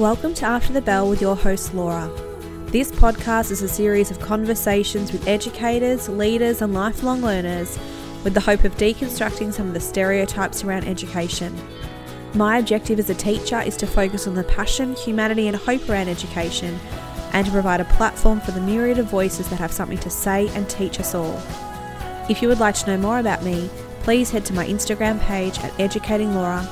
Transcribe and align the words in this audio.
Welcome 0.00 0.32
to 0.36 0.46
After 0.46 0.72
the 0.72 0.80
Bell 0.80 1.10
with 1.10 1.20
your 1.20 1.36
host, 1.36 1.74
Laura. 1.74 2.10
This 2.68 2.90
podcast 2.90 3.50
is 3.50 3.60
a 3.60 3.68
series 3.68 4.10
of 4.10 4.18
conversations 4.18 5.12
with 5.12 5.28
educators, 5.28 6.08
leaders, 6.08 6.62
and 6.62 6.72
lifelong 6.72 7.20
learners 7.20 7.78
with 8.24 8.32
the 8.32 8.40
hope 8.40 8.64
of 8.64 8.74
deconstructing 8.78 9.52
some 9.52 9.68
of 9.68 9.74
the 9.74 9.80
stereotypes 9.80 10.64
around 10.64 10.86
education. 10.86 11.54
My 12.32 12.56
objective 12.56 12.98
as 12.98 13.10
a 13.10 13.14
teacher 13.14 13.60
is 13.60 13.76
to 13.76 13.86
focus 13.86 14.26
on 14.26 14.32
the 14.32 14.44
passion, 14.44 14.94
humanity, 14.94 15.48
and 15.48 15.56
hope 15.58 15.86
around 15.86 16.08
education 16.08 16.80
and 17.34 17.44
to 17.44 17.52
provide 17.52 17.82
a 17.82 17.96
platform 17.96 18.40
for 18.40 18.52
the 18.52 18.62
myriad 18.62 18.98
of 18.98 19.10
voices 19.10 19.50
that 19.50 19.58
have 19.58 19.70
something 19.70 19.98
to 19.98 20.08
say 20.08 20.48
and 20.54 20.66
teach 20.70 20.98
us 20.98 21.14
all. 21.14 21.38
If 22.30 22.40
you 22.40 22.48
would 22.48 22.58
like 22.58 22.76
to 22.76 22.86
know 22.86 22.96
more 22.96 23.18
about 23.18 23.44
me, 23.44 23.68
please 24.02 24.30
head 24.30 24.46
to 24.46 24.54
my 24.54 24.64
Instagram 24.64 25.20
page 25.20 25.58
at 25.58 25.78
Educating 25.78 26.34
Laura. 26.34 26.66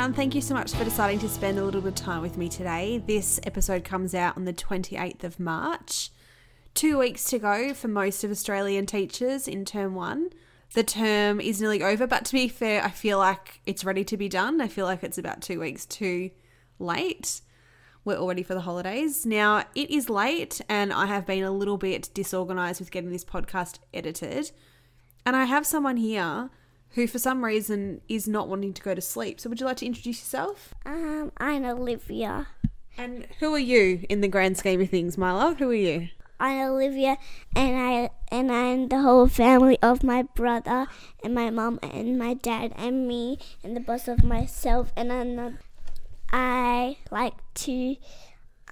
Everyone. 0.00 0.16
Thank 0.16 0.34
you 0.34 0.40
so 0.40 0.54
much 0.54 0.72
for 0.72 0.82
deciding 0.82 1.18
to 1.18 1.28
spend 1.28 1.58
a 1.58 1.62
little 1.62 1.82
bit 1.82 1.88
of 1.88 1.94
time 1.94 2.22
with 2.22 2.38
me 2.38 2.48
today. 2.48 3.02
This 3.06 3.38
episode 3.44 3.84
comes 3.84 4.14
out 4.14 4.34
on 4.34 4.46
the 4.46 4.52
28th 4.54 5.24
of 5.24 5.38
March. 5.38 6.08
Two 6.72 6.96
weeks 6.96 7.24
to 7.24 7.38
go 7.38 7.74
for 7.74 7.88
most 7.88 8.24
of 8.24 8.30
Australian 8.30 8.86
teachers 8.86 9.46
in 9.46 9.66
term 9.66 9.94
one. 9.94 10.30
The 10.72 10.84
term 10.84 11.38
is 11.38 11.60
nearly 11.60 11.82
over, 11.82 12.06
but 12.06 12.24
to 12.24 12.32
be 12.32 12.48
fair, 12.48 12.82
I 12.82 12.88
feel 12.88 13.18
like 13.18 13.60
it's 13.66 13.84
ready 13.84 14.02
to 14.04 14.16
be 14.16 14.26
done. 14.26 14.62
I 14.62 14.68
feel 14.68 14.86
like 14.86 15.04
it's 15.04 15.18
about 15.18 15.42
two 15.42 15.60
weeks 15.60 15.84
too 15.84 16.30
late. 16.78 17.42
We're 18.02 18.16
all 18.16 18.28
ready 18.28 18.42
for 18.42 18.54
the 18.54 18.62
holidays. 18.62 19.26
Now, 19.26 19.64
it 19.74 19.90
is 19.90 20.08
late, 20.08 20.62
and 20.66 20.94
I 20.94 21.04
have 21.04 21.26
been 21.26 21.44
a 21.44 21.50
little 21.50 21.76
bit 21.76 22.08
disorganized 22.14 22.80
with 22.80 22.90
getting 22.90 23.10
this 23.10 23.26
podcast 23.26 23.80
edited. 23.92 24.50
And 25.26 25.36
I 25.36 25.44
have 25.44 25.66
someone 25.66 25.98
here 25.98 26.48
who, 26.90 27.06
for 27.06 27.18
some 27.18 27.44
reason, 27.44 28.00
is 28.08 28.26
not 28.26 28.48
wanting 28.48 28.72
to 28.74 28.82
go 28.82 28.94
to 28.94 29.00
sleep. 29.00 29.40
So, 29.40 29.48
would 29.48 29.60
you 29.60 29.66
like 29.66 29.78
to 29.78 29.86
introduce 29.86 30.20
yourself? 30.20 30.74
Um, 30.84 31.32
I'm 31.38 31.64
Olivia. 31.64 32.48
And 32.96 33.26
who 33.38 33.54
are 33.54 33.58
you 33.58 34.04
in 34.08 34.20
the 34.20 34.28
grand 34.28 34.58
scheme 34.58 34.80
of 34.80 34.90
things, 34.90 35.16
my 35.16 35.32
love? 35.32 35.58
Who 35.58 35.70
are 35.70 35.74
you? 35.74 36.08
I'm 36.38 36.70
Olivia, 36.70 37.18
and 37.54 37.76
I 37.76 38.10
and 38.30 38.50
I'm 38.50 38.88
the 38.88 39.02
whole 39.02 39.28
family 39.28 39.78
of 39.82 40.02
my 40.02 40.22
brother 40.22 40.86
and 41.22 41.34
my 41.34 41.50
mom 41.50 41.78
and 41.82 42.18
my 42.18 42.32
dad 42.32 42.72
and 42.76 43.06
me 43.06 43.38
and 43.62 43.76
the 43.76 43.80
boss 43.80 44.08
of 44.08 44.24
myself 44.24 44.90
and 44.96 45.12
I'm 45.12 45.58
I 46.32 46.96
like 47.10 47.34
to 47.56 47.96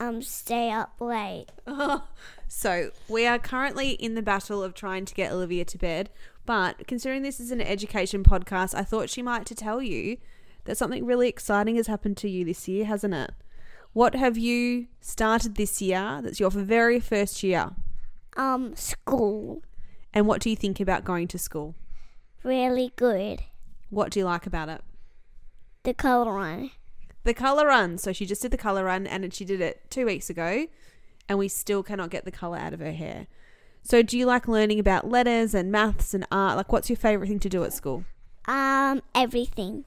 um 0.00 0.22
stay 0.22 0.70
up 0.70 0.94
late. 0.98 1.46
Oh, 1.66 2.04
So, 2.50 2.92
we 3.08 3.26
are 3.26 3.38
currently 3.38 3.90
in 3.90 4.14
the 4.14 4.22
battle 4.22 4.62
of 4.62 4.72
trying 4.72 5.04
to 5.04 5.14
get 5.14 5.30
Olivia 5.30 5.66
to 5.66 5.76
bed. 5.76 6.08
But 6.48 6.86
considering 6.86 7.24
this 7.24 7.40
is 7.40 7.50
an 7.50 7.60
education 7.60 8.24
podcast, 8.24 8.74
I 8.74 8.82
thought 8.82 9.10
she 9.10 9.20
might 9.20 9.44
to 9.44 9.54
tell 9.54 9.82
you 9.82 10.16
that 10.64 10.78
something 10.78 11.04
really 11.04 11.28
exciting 11.28 11.76
has 11.76 11.88
happened 11.88 12.16
to 12.16 12.30
you 12.30 12.42
this 12.42 12.66
year, 12.66 12.86
hasn't 12.86 13.12
it? 13.12 13.32
What 13.92 14.14
have 14.14 14.38
you 14.38 14.86
started 14.98 15.56
this 15.56 15.82
year 15.82 16.20
that's 16.22 16.40
your 16.40 16.48
very 16.48 17.00
first 17.00 17.42
year? 17.42 17.72
Um, 18.34 18.74
school 18.76 19.62
And 20.14 20.26
what 20.26 20.40
do 20.40 20.48
you 20.48 20.56
think 20.56 20.80
about 20.80 21.04
going 21.04 21.28
to 21.28 21.38
school? 21.38 21.74
really 22.42 22.94
good. 22.96 23.42
What 23.90 24.10
do 24.10 24.20
you 24.20 24.24
like 24.24 24.46
about 24.46 24.70
it? 24.70 24.80
The 25.82 25.92
color 25.92 26.32
run. 26.32 26.70
The 27.24 27.34
colour 27.34 27.66
run. 27.66 27.98
So 27.98 28.14
she 28.14 28.24
just 28.24 28.40
did 28.40 28.52
the 28.52 28.56
colour 28.56 28.84
run 28.84 29.06
and 29.06 29.34
she 29.34 29.44
did 29.44 29.60
it 29.60 29.82
two 29.90 30.06
weeks 30.06 30.30
ago, 30.30 30.66
and 31.28 31.38
we 31.38 31.48
still 31.48 31.82
cannot 31.82 32.08
get 32.08 32.24
the 32.24 32.32
colour 32.32 32.56
out 32.56 32.72
of 32.72 32.80
her 32.80 32.92
hair. 32.92 33.26
So, 33.88 34.02
do 34.02 34.18
you 34.18 34.26
like 34.26 34.46
learning 34.46 34.78
about 34.78 35.08
letters 35.08 35.54
and 35.54 35.72
maths 35.72 36.12
and 36.12 36.26
art? 36.30 36.58
Like, 36.58 36.70
what's 36.70 36.90
your 36.90 36.98
favourite 36.98 37.26
thing 37.26 37.38
to 37.38 37.48
do 37.48 37.64
at 37.64 37.72
school? 37.72 38.04
Um, 38.46 39.00
everything. 39.14 39.86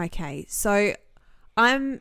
Okay, 0.00 0.46
so 0.48 0.94
I'm 1.54 2.00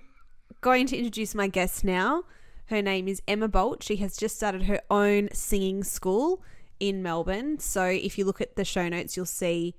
going 0.62 0.88
to 0.88 0.96
introduce 0.96 1.36
my 1.36 1.50
guest 1.50 1.84
now. 1.84 2.24
Her 2.68 2.82
name 2.82 3.10
is 3.10 3.22
Emma 3.28 3.50
Boult. 3.50 3.84
She 3.84 3.98
has 3.98 4.16
just 4.16 4.38
started 4.38 4.64
her 4.64 4.80
own 4.90 5.28
singing 5.34 5.84
school 5.84 6.42
in 6.80 7.04
Melbourne. 7.04 7.60
So 7.60 7.84
if 7.84 8.18
you 8.18 8.24
look 8.24 8.40
at 8.40 8.56
the 8.56 8.64
show 8.64 8.88
notes, 8.88 9.18
you'll 9.18 9.26
see 9.26 9.76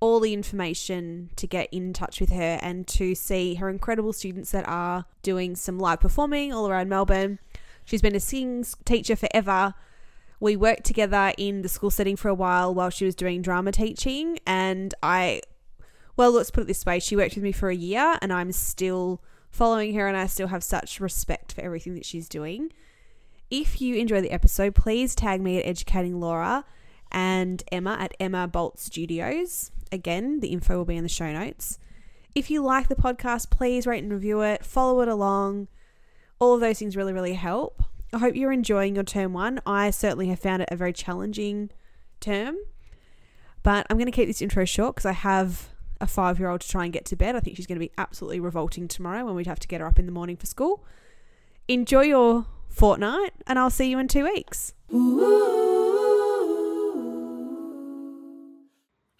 all 0.00 0.20
the 0.20 0.32
information 0.32 1.28
to 1.36 1.46
get 1.46 1.68
in 1.70 1.92
touch 1.92 2.18
with 2.18 2.30
her 2.30 2.58
and 2.62 2.86
to 2.86 3.14
see 3.14 3.56
her 3.56 3.68
incredible 3.68 4.14
students 4.14 4.52
that 4.52 4.66
are 4.66 5.04
doing 5.20 5.54
some 5.54 5.78
live 5.78 6.00
performing 6.00 6.50
all 6.50 6.66
around 6.66 6.88
Melbourne. 6.88 7.40
She's 7.84 8.00
been 8.00 8.16
a 8.16 8.20
singing 8.20 8.64
teacher 8.86 9.16
forever. 9.16 9.74
We 10.40 10.56
worked 10.56 10.84
together 10.84 11.32
in 11.36 11.62
the 11.62 11.68
school 11.68 11.90
setting 11.90 12.16
for 12.16 12.28
a 12.28 12.34
while 12.34 12.72
while 12.74 12.90
she 12.90 13.04
was 13.04 13.14
doing 13.14 13.42
drama 13.42 13.72
teaching, 13.72 14.38
and 14.46 14.94
I 15.02 15.42
well, 16.18 16.32
let's 16.32 16.50
put 16.50 16.62
it 16.62 16.66
this 16.66 16.84
way 16.84 16.98
she 16.98 17.14
worked 17.14 17.36
with 17.36 17.44
me 17.44 17.52
for 17.52 17.70
a 17.70 17.76
year, 17.76 18.18
and 18.20 18.32
I'm 18.32 18.50
still 18.50 19.22
following 19.50 19.94
her, 19.94 20.08
and 20.08 20.16
I 20.16 20.26
still 20.26 20.48
have 20.48 20.64
such 20.64 20.98
respect 20.98 21.52
for 21.52 21.60
everything 21.60 21.94
that 21.94 22.04
she's 22.04 22.28
doing. 22.28 22.72
If 23.50 23.80
you 23.80 23.94
enjoy 23.94 24.20
the 24.20 24.32
episode, 24.32 24.74
please 24.74 25.14
tag 25.14 25.40
me 25.40 25.58
at 25.58 25.66
Educating 25.66 26.18
Laura 26.18 26.64
and 27.12 27.62
Emma 27.70 27.96
at 28.00 28.14
Emma 28.18 28.48
Boult 28.48 28.78
Studios. 28.78 29.70
Again, 29.92 30.40
the 30.40 30.48
info 30.48 30.76
will 30.76 30.84
be 30.84 30.96
in 30.96 31.04
the 31.04 31.08
show 31.08 31.32
notes. 31.32 31.78
If 32.34 32.50
you 32.50 32.62
like 32.62 32.88
the 32.88 32.96
podcast, 32.96 33.48
please 33.48 33.86
rate 33.86 34.02
and 34.02 34.12
review 34.12 34.42
it, 34.42 34.64
follow 34.64 35.00
it 35.00 35.08
along. 35.08 35.68
All 36.38 36.54
of 36.54 36.60
those 36.60 36.80
things 36.80 36.96
really, 36.96 37.12
really 37.12 37.34
help. 37.34 37.82
I 38.12 38.18
hope 38.18 38.34
you're 38.36 38.52
enjoying 38.52 38.94
your 38.94 39.04
term 39.04 39.32
one. 39.34 39.60
I 39.66 39.90
certainly 39.90 40.28
have 40.28 40.38
found 40.38 40.62
it 40.62 40.68
a 40.70 40.76
very 40.76 40.92
challenging 40.92 41.70
term, 42.20 42.56
but 43.62 43.86
I'm 43.90 43.98
going 43.98 44.06
to 44.06 44.12
keep 44.12 44.28
this 44.28 44.40
intro 44.40 44.64
short 44.64 44.94
because 44.96 45.06
I 45.06 45.12
have 45.12 45.68
a 46.00 46.06
five 46.06 46.38
year 46.38 46.48
old 46.48 46.62
to 46.62 46.68
try 46.68 46.84
and 46.84 46.92
get 46.92 47.04
to 47.06 47.16
bed. 47.16 47.36
I 47.36 47.40
think 47.40 47.56
she's 47.56 47.66
going 47.66 47.76
to 47.76 47.84
be 47.84 47.92
absolutely 47.98 48.40
revolting 48.40 48.88
tomorrow 48.88 49.26
when 49.26 49.34
we'd 49.34 49.46
have 49.46 49.60
to 49.60 49.68
get 49.68 49.80
her 49.80 49.86
up 49.86 49.98
in 49.98 50.06
the 50.06 50.12
morning 50.12 50.36
for 50.36 50.46
school. 50.46 50.84
Enjoy 51.66 52.02
your 52.02 52.46
fortnight, 52.68 53.32
and 53.46 53.58
I'll 53.58 53.68
see 53.68 53.90
you 53.90 53.98
in 53.98 54.08
two 54.08 54.24
weeks. 54.24 54.72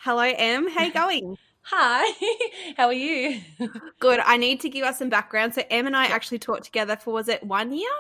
Hello, 0.01 0.23
Em. 0.23 0.71
How 0.71 0.85
you 0.85 0.93
going? 0.93 1.37
Hi, 1.71 2.11
how 2.79 2.87
are 2.87 2.95
you? 2.95 3.43
Good. 4.01 4.21
I 4.21 4.39
need 4.39 4.61
to 4.61 4.71
give 4.71 4.85
us 4.85 4.99
some 4.99 5.11
background. 5.11 5.55
So, 5.55 5.63
Em 5.69 5.87
and 5.87 5.95
I 5.95 6.07
actually 6.07 6.39
taught 6.39 6.65
together 6.65 6.97
for 6.97 7.13
was 7.13 7.29
it 7.29 7.45
one 7.45 7.75
year? 7.75 7.91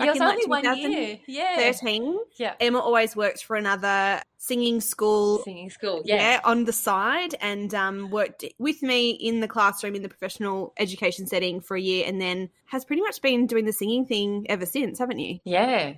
Back 0.00 0.06
Yeah, 0.06 0.10
it 0.12 0.14
was 0.14 0.16
in, 0.16 0.48
like, 0.48 0.64
only 0.64 0.90
one 0.90 0.92
year. 0.92 1.18
Yeah. 1.26 1.56
13. 1.56 2.18
Yeah. 2.36 2.54
Emma 2.60 2.78
always 2.78 3.14
worked 3.14 3.44
for 3.44 3.56
another 3.56 4.22
singing 4.38 4.80
school 4.80 5.42
Singing 5.44 5.70
school. 5.70 6.02
yeah. 6.04 6.16
Yeah. 6.16 6.40
on 6.44 6.64
the 6.64 6.72
side 6.72 7.34
and 7.40 7.72
um, 7.74 8.10
worked 8.10 8.44
with 8.58 8.82
me 8.82 9.10
in 9.10 9.40
the 9.40 9.48
classroom 9.48 9.94
in 9.94 10.02
the 10.02 10.08
professional 10.08 10.72
education 10.78 11.26
setting 11.26 11.60
for 11.60 11.76
a 11.76 11.80
year 11.80 12.04
and 12.06 12.20
then 12.20 12.48
has 12.66 12.84
pretty 12.84 13.02
much 13.02 13.20
been 13.22 13.46
doing 13.46 13.64
the 13.66 13.72
singing 13.72 14.06
thing 14.06 14.46
ever 14.48 14.66
since, 14.66 14.98
haven't 14.98 15.18
you? 15.18 15.38
Yeah. 15.44 15.94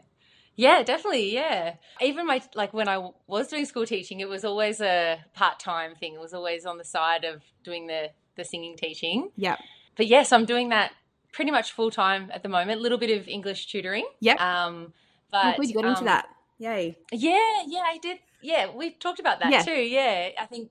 Yeah, 0.54 0.82
definitely. 0.82 1.32
Yeah. 1.32 1.76
Even 2.00 2.26
my, 2.26 2.42
like 2.54 2.74
when 2.74 2.88
I 2.88 3.10
was 3.26 3.48
doing 3.48 3.64
school 3.64 3.86
teaching, 3.86 4.20
it 4.20 4.28
was 4.28 4.44
always 4.44 4.80
a 4.82 5.18
part 5.34 5.58
time 5.58 5.94
thing. 5.94 6.14
It 6.14 6.20
was 6.20 6.34
always 6.34 6.66
on 6.66 6.76
the 6.78 6.84
side 6.84 7.24
of 7.24 7.42
doing 7.64 7.86
the, 7.86 8.10
the 8.36 8.44
singing 8.44 8.76
teaching. 8.76 9.30
Yeah. 9.36 9.56
But 9.96 10.08
yes, 10.08 10.32
I'm 10.32 10.44
doing 10.44 10.70
that 10.70 10.92
pretty 11.32 11.50
much 11.50 11.72
full 11.72 11.90
time 11.90 12.30
at 12.32 12.42
the 12.42 12.48
moment. 12.48 12.78
A 12.78 12.82
little 12.82 12.98
bit 12.98 13.18
of 13.18 13.26
English 13.28 13.66
tutoring. 13.66 14.06
Yep. 14.20 14.40
Um, 14.40 14.92
Oh, 15.34 15.54
but 15.56 15.66
you 15.66 15.72
got 15.74 15.86
into 15.86 16.00
um, 16.00 16.04
that. 16.04 16.28
Yay. 16.58 16.94
Yeah, 17.10 17.62
yeah, 17.66 17.80
I 17.86 17.96
did. 18.02 18.18
Yeah, 18.42 18.68
we 18.70 18.90
talked 18.90 19.18
about 19.18 19.40
that 19.40 19.50
Yeah. 19.50 19.62
too. 19.62 19.72
Yeah, 19.80 20.28
I 20.38 20.44
think 20.44 20.70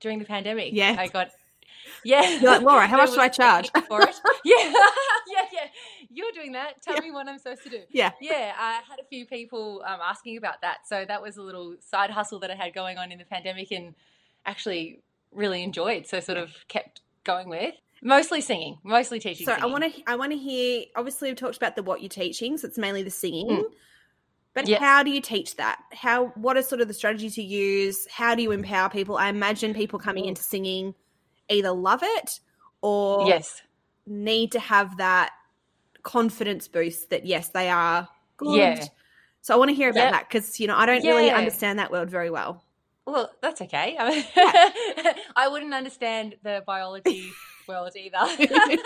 during 0.00 0.18
the 0.18 0.24
pandemic, 0.24 0.72
Yeah. 0.72 0.96
I 0.98 1.06
got. 1.06 1.30
Yeah, 2.02 2.28
You're 2.40 2.50
like, 2.50 2.62
"Laura, 2.62 2.86
how 2.88 2.96
much 3.02 3.12
do 3.12 3.20
I 3.20 3.28
charge?" 3.28 3.70
For 3.86 4.02
it. 4.02 4.16
yeah, 4.44 4.56
yeah, 5.28 5.44
yeah. 5.52 5.66
You're 6.10 6.32
doing 6.32 6.50
that. 6.52 6.82
Tell 6.82 6.94
Yeah. 6.96 7.00
me 7.02 7.12
what 7.12 7.28
I'm 7.28 7.38
supposed 7.38 7.62
to 7.62 7.68
do. 7.70 7.82
Yeah. 7.90 8.10
Yeah, 8.20 8.54
I 8.58 8.80
had 8.88 8.98
a 9.00 9.04
few 9.08 9.24
people 9.24 9.84
um, 9.86 10.00
asking 10.02 10.36
about 10.36 10.60
that, 10.62 10.78
so 10.88 11.04
that 11.06 11.22
was 11.22 11.36
a 11.36 11.42
little 11.42 11.76
side 11.78 12.10
hustle 12.10 12.40
that 12.40 12.50
I 12.50 12.56
had 12.56 12.74
going 12.74 12.98
on 12.98 13.12
in 13.12 13.18
the 13.18 13.24
pandemic, 13.24 13.70
and 13.70 13.94
actually 14.46 14.98
really 15.32 15.62
enjoyed. 15.62 16.08
So 16.08 16.18
sort 16.18 16.38
of 16.38 16.50
kept 16.66 17.02
going 17.22 17.48
with 17.48 17.74
mostly 18.06 18.40
singing, 18.40 18.78
mostly 18.84 19.18
teaching. 19.18 19.44
So 19.46 19.52
I 19.52 19.66
want 19.66 19.84
to 19.84 20.02
I 20.06 20.16
want 20.16 20.32
to 20.32 20.38
hear 20.38 20.84
obviously 20.96 21.28
we've 21.28 21.36
talked 21.36 21.56
about 21.56 21.76
the 21.76 21.82
what 21.82 22.00
you're 22.00 22.08
teaching, 22.08 22.56
so 22.56 22.66
it's 22.68 22.78
mainly 22.78 23.02
the 23.02 23.10
singing. 23.10 23.48
Mm. 23.48 23.64
But 24.54 24.68
Yeah. 24.68 24.78
how 24.78 25.02
do 25.02 25.10
you 25.10 25.20
teach 25.20 25.56
that? 25.56 25.80
How 25.92 26.28
what 26.28 26.56
are 26.56 26.62
sort 26.62 26.80
of 26.80 26.88
the 26.88 26.94
strategies 26.94 27.36
you 27.36 27.44
use? 27.44 28.06
How 28.10 28.34
do 28.34 28.42
you 28.42 28.52
empower 28.52 28.88
people? 28.88 29.18
I 29.18 29.28
imagine 29.28 29.74
people 29.74 29.98
coming 29.98 30.24
Mm. 30.24 30.28
into 30.28 30.42
singing 30.42 30.94
either 31.48 31.72
love 31.72 32.00
it 32.02 32.40
or 32.80 33.26
Yes. 33.26 33.62
need 34.06 34.52
to 34.52 34.60
have 34.60 34.96
that 34.98 35.32
confidence 36.02 36.68
boost 36.68 37.10
that 37.10 37.26
yes, 37.26 37.48
they 37.50 37.68
are 37.68 38.08
good. 38.36 38.56
Yeah. 38.78 38.86
So 39.42 39.54
I 39.54 39.58
want 39.58 39.70
to 39.70 39.74
hear 39.74 39.90
about 39.90 40.04
Yep. 40.04 40.12
that 40.12 40.28
because 40.28 40.58
you 40.60 40.66
know 40.68 40.76
I 40.76 40.86
don't 40.86 41.04
really 41.04 41.30
understand 41.30 41.78
that 41.78 41.90
word 41.90 42.08
very 42.10 42.30
well. 42.30 42.64
Well, 43.04 43.30
that's 43.40 43.60
okay. 43.62 43.96
I 45.36 45.48
wouldn't 45.48 45.74
understand 45.74 46.36
the 46.42 46.62
biology 46.66 47.30
world 47.68 47.90
either. 47.96 48.18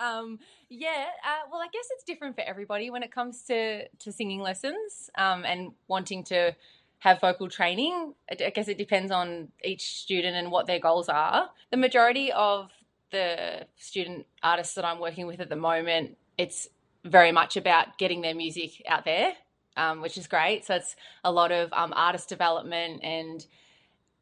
um, 0.00 0.38
yeah, 0.68 1.06
uh, 1.24 1.48
well, 1.50 1.60
I 1.60 1.68
guess 1.72 1.86
it's 1.92 2.04
different 2.04 2.36
for 2.36 2.42
everybody 2.42 2.90
when 2.90 3.02
it 3.02 3.12
comes 3.12 3.42
to 3.44 3.88
to 3.88 4.12
singing 4.12 4.40
lessons 4.40 5.10
um, 5.16 5.44
and 5.44 5.72
wanting 5.88 6.24
to 6.24 6.54
have 7.00 7.20
vocal 7.20 7.48
training. 7.48 8.14
I 8.30 8.44
I 8.46 8.50
guess 8.50 8.68
it 8.68 8.78
depends 8.78 9.10
on 9.12 9.48
each 9.64 10.00
student 10.00 10.36
and 10.36 10.50
what 10.50 10.66
their 10.66 10.80
goals 10.80 11.08
are. 11.08 11.50
The 11.70 11.76
majority 11.76 12.32
of 12.32 12.70
the 13.10 13.66
student 13.76 14.26
artists 14.42 14.74
that 14.74 14.84
I'm 14.84 15.00
working 15.00 15.26
with 15.26 15.40
at 15.40 15.48
the 15.48 15.56
moment, 15.56 16.16
it's 16.36 16.68
very 17.04 17.32
much 17.32 17.56
about 17.56 17.98
getting 17.98 18.20
their 18.20 18.34
music 18.34 18.82
out 18.86 19.04
there, 19.04 19.32
um, 19.76 20.02
which 20.02 20.18
is 20.18 20.26
great. 20.26 20.66
So 20.66 20.74
it's 20.74 20.94
a 21.24 21.32
lot 21.32 21.52
of 21.52 21.72
um, 21.72 21.92
artist 21.96 22.28
development 22.28 23.00
and 23.02 23.44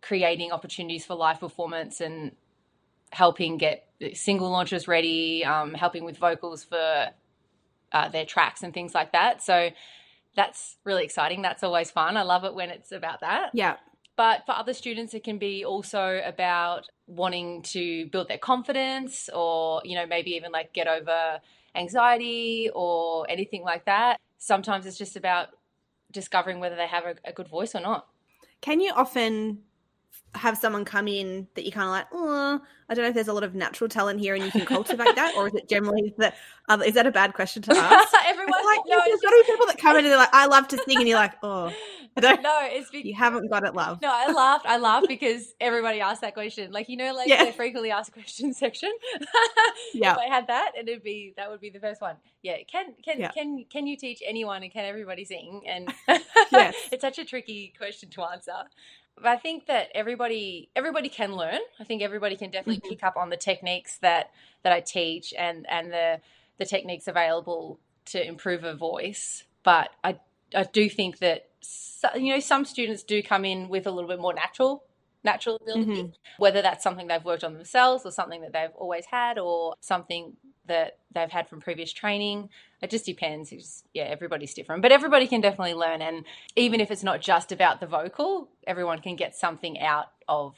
creating 0.03 0.53
opportunities 0.53 1.05
for 1.05 1.15
live 1.15 1.41
performance 1.41 2.01
and 2.01 2.33
helping 3.11 3.57
get 3.59 3.85
single 4.15 4.51
launches 4.51 4.89
ready, 4.89 5.45
um, 5.45 5.75
helping 5.75 6.05
with 6.05 6.19
vocals 6.19 6.65
for 6.65 7.07
uh, 7.93 8.09
their 8.09 8.25
tracks 8.25 8.63
and 8.63 8.75
things 8.75 8.95
like 8.95 9.13
that. 9.13 9.43
So 9.43 9.71
that's 10.35 10.77
really 10.85 11.05
exciting. 11.05 11.43
That's 11.43 11.63
always 11.63 11.91
fun. 11.91 12.17
I 12.17 12.23
love 12.23 12.45
it 12.45 12.55
when 12.55 12.71
it's 12.71 12.93
about 12.93 13.21
that. 13.21 13.51
Yeah. 13.55 13.77
But 14.17 14.45
for 14.47 14.53
other 14.53 14.73
students, 14.73 15.15
it 15.15 15.25
can 15.25 15.39
be 15.39 15.65
also 15.65 16.21
about 16.25 16.89
wanting 17.07 17.63
to 17.63 18.07
build 18.07 18.29
their 18.29 18.39
confidence 18.39 19.29
or, 19.33 19.83
you 19.85 19.95
know, 19.95 20.07
maybe 20.07 20.31
even 20.33 20.53
like 20.53 20.73
get 20.73 20.89
over 20.89 21.41
anxiety 21.75 22.71
or 22.75 23.27
anything 23.29 23.63
like 23.63 23.85
that. 23.85 24.19
Sometimes 24.39 24.87
it's 24.87 24.99
just 24.99 25.17
about 25.17 25.49
discovering 26.11 26.61
whether 26.61 26.77
they 26.77 26.87
have 26.87 27.05
a, 27.05 27.15
a 27.25 27.33
good 27.33 27.49
voice 27.49 27.75
or 27.75 27.81
not. 27.81 28.07
Can 28.63 28.81
you 28.81 28.93
often 28.95 29.61
have 30.35 30.59
someone 30.59 30.85
come 30.85 31.09
in 31.09 31.47
that 31.55 31.65
you 31.65 31.73
kind 31.73 31.87
of 31.87 31.93
like, 31.93 32.07
oh, 32.13 32.61
I 32.89 32.95
don't 32.95 33.03
know 33.05 33.09
if 33.09 33.15
there's 33.15 33.29
a 33.29 33.33
lot 33.33 33.43
of 33.43 33.55
natural 33.55 33.89
talent 33.89 34.21
here 34.21 34.35
and 34.35 34.45
you 34.45 34.51
can 34.51 34.67
cultivate 34.67 35.17
that, 35.17 35.35
or 35.37 35.49
is 35.49 35.55
it 35.55 35.69
generally 35.69 36.15
that? 36.19 36.35
Uh, 36.69 36.79
is 36.85 36.95
that 36.95 37.07
a 37.07 37.11
bad 37.13 37.33
question 37.35 37.63
to 37.63 37.77
ask? 37.77 38.13
Everyone, 38.27 38.53
like 38.65 38.81
no, 38.87 39.01
there's 39.05 39.21
to 39.21 39.29
be 39.47 39.53
people 39.53 39.67
that 39.67 39.79
come 39.79 39.97
in 39.97 40.05
and 40.05 40.13
they're 40.13 40.19
like, 40.19 40.33
I 40.35 40.47
love 40.47 40.69
to 40.69 40.79
sing, 40.87 40.99
and 40.99 41.09
you're 41.09 41.19
like, 41.19 41.35
oh, 41.43 41.73
I 42.17 42.21
don't. 42.21 42.43
no, 42.43 42.59
it's 42.63 42.91
because 42.91 43.05
You 43.07 43.15
haven't 43.15 43.49
got 43.51 43.65
it, 43.65 43.75
love. 43.75 44.01
No, 44.03 44.11
I 44.13 44.31
laughed. 44.33 44.67
I 44.67 44.79
laughed 44.79 45.09
because 45.09 45.55
everybody 45.61 46.01
asked 46.01 46.21
that 46.21 46.35
question. 46.35 46.71
Like 46.73 46.89
you 46.89 46.97
know, 46.97 47.15
like 47.15 47.29
Yeah. 47.29 47.45
the 47.45 47.53
frequently 47.53 47.91
asked 47.91 48.13
questions 48.13 48.59
section. 48.59 48.91
Yeah. 49.95 50.13
If 50.13 50.19
I 50.19 50.27
had 50.27 50.47
that, 50.49 50.73
and 50.79 50.89
it'd 50.89 51.03
be 51.03 51.33
that 51.37 51.51
would 51.51 51.61
be 51.61 51.71
the 51.71 51.81
first 51.81 52.01
one. 52.01 52.17
Yeah. 52.43 52.57
Can 52.71 52.95
can 53.05 53.19
Yeah. 53.21 53.31
can 53.31 53.65
can 53.71 53.87
you 53.87 53.97
teach 53.97 54.23
anyone 54.27 54.63
and 54.63 54.73
can 54.73 54.85
everybody 54.85 55.25
sing? 55.25 55.63
And 55.67 55.93
Yes. 56.53 56.75
it's 56.93 57.01
such 57.03 57.19
a 57.19 57.25
tricky 57.25 57.73
question 57.79 58.11
to 58.11 58.23
answer. 58.23 58.53
But 59.17 59.27
I 59.27 59.37
think 59.37 59.67
that 59.67 59.89
everybody 59.95 60.69
everybody 60.77 61.09
can 61.09 61.35
learn. 61.35 61.61
I 61.81 61.85
think 61.85 62.03
everybody 62.03 62.37
can 62.37 62.51
definitely 62.51 62.81
Mhm. 62.81 62.91
pick 62.91 63.03
up 63.03 63.17
on 63.17 63.31
the 63.31 63.37
techniques 63.37 63.99
that 63.99 64.31
that 64.63 64.73
I 64.73 64.81
teach 64.81 65.33
and 65.37 65.67
and 65.69 65.93
the 65.93 66.21
the 66.59 66.67
techniques 66.67 67.09
available 67.09 67.81
to 68.07 68.25
improve 68.25 68.65
a 68.65 68.75
voice. 68.75 69.45
But 69.63 69.91
I 70.05 70.21
I 70.55 70.65
do 70.65 70.89
think 70.89 71.19
that 71.19 71.49
so, 71.61 72.15
you 72.15 72.33
know 72.35 72.41
some 72.41 72.65
students 72.65 73.03
do 73.03 73.23
come 73.23 73.45
in 73.45 73.69
with 73.69 73.87
a 73.87 73.91
little 73.91 74.09
bit 74.09 74.21
more 74.21 74.35
natural 74.35 74.85
natural 75.25 75.57
ability, 75.57 76.03
Mhm. 76.03 76.15
whether 76.39 76.63
that's 76.63 76.83
something 76.85 77.07
they've 77.09 77.25
worked 77.25 77.45
on 77.45 77.55
themselves 77.55 78.07
or 78.07 78.11
something 78.13 78.41
that 78.43 78.53
they've 78.53 78.75
always 78.77 79.07
had 79.07 79.39
or 79.39 79.75
something 79.81 80.37
that 80.67 80.99
they've 81.13 81.31
had 81.31 81.49
from 81.49 81.61
previous 81.61 81.93
training. 81.93 82.49
It 82.83 82.91
just 82.91 83.05
depends. 83.07 83.53
It's 83.53 83.85
yeah, 83.95 84.05
everybody's 84.05 84.55
different, 84.55 84.83
but 84.83 84.93
everybody 84.93 85.27
can 85.27 85.41
definitely 85.41 85.75
learn. 85.75 86.03
And 86.03 86.25
even 86.55 86.81
if 86.81 86.91
it's 86.91 87.03
not 87.05 87.21
just 87.21 87.53
about 87.53 87.81
the 87.81 87.87
vocal, 87.87 88.49
everyone 88.67 89.01
can 89.01 89.17
get 89.17 89.35
something 89.35 89.81
out 89.81 90.13
of 90.29 90.57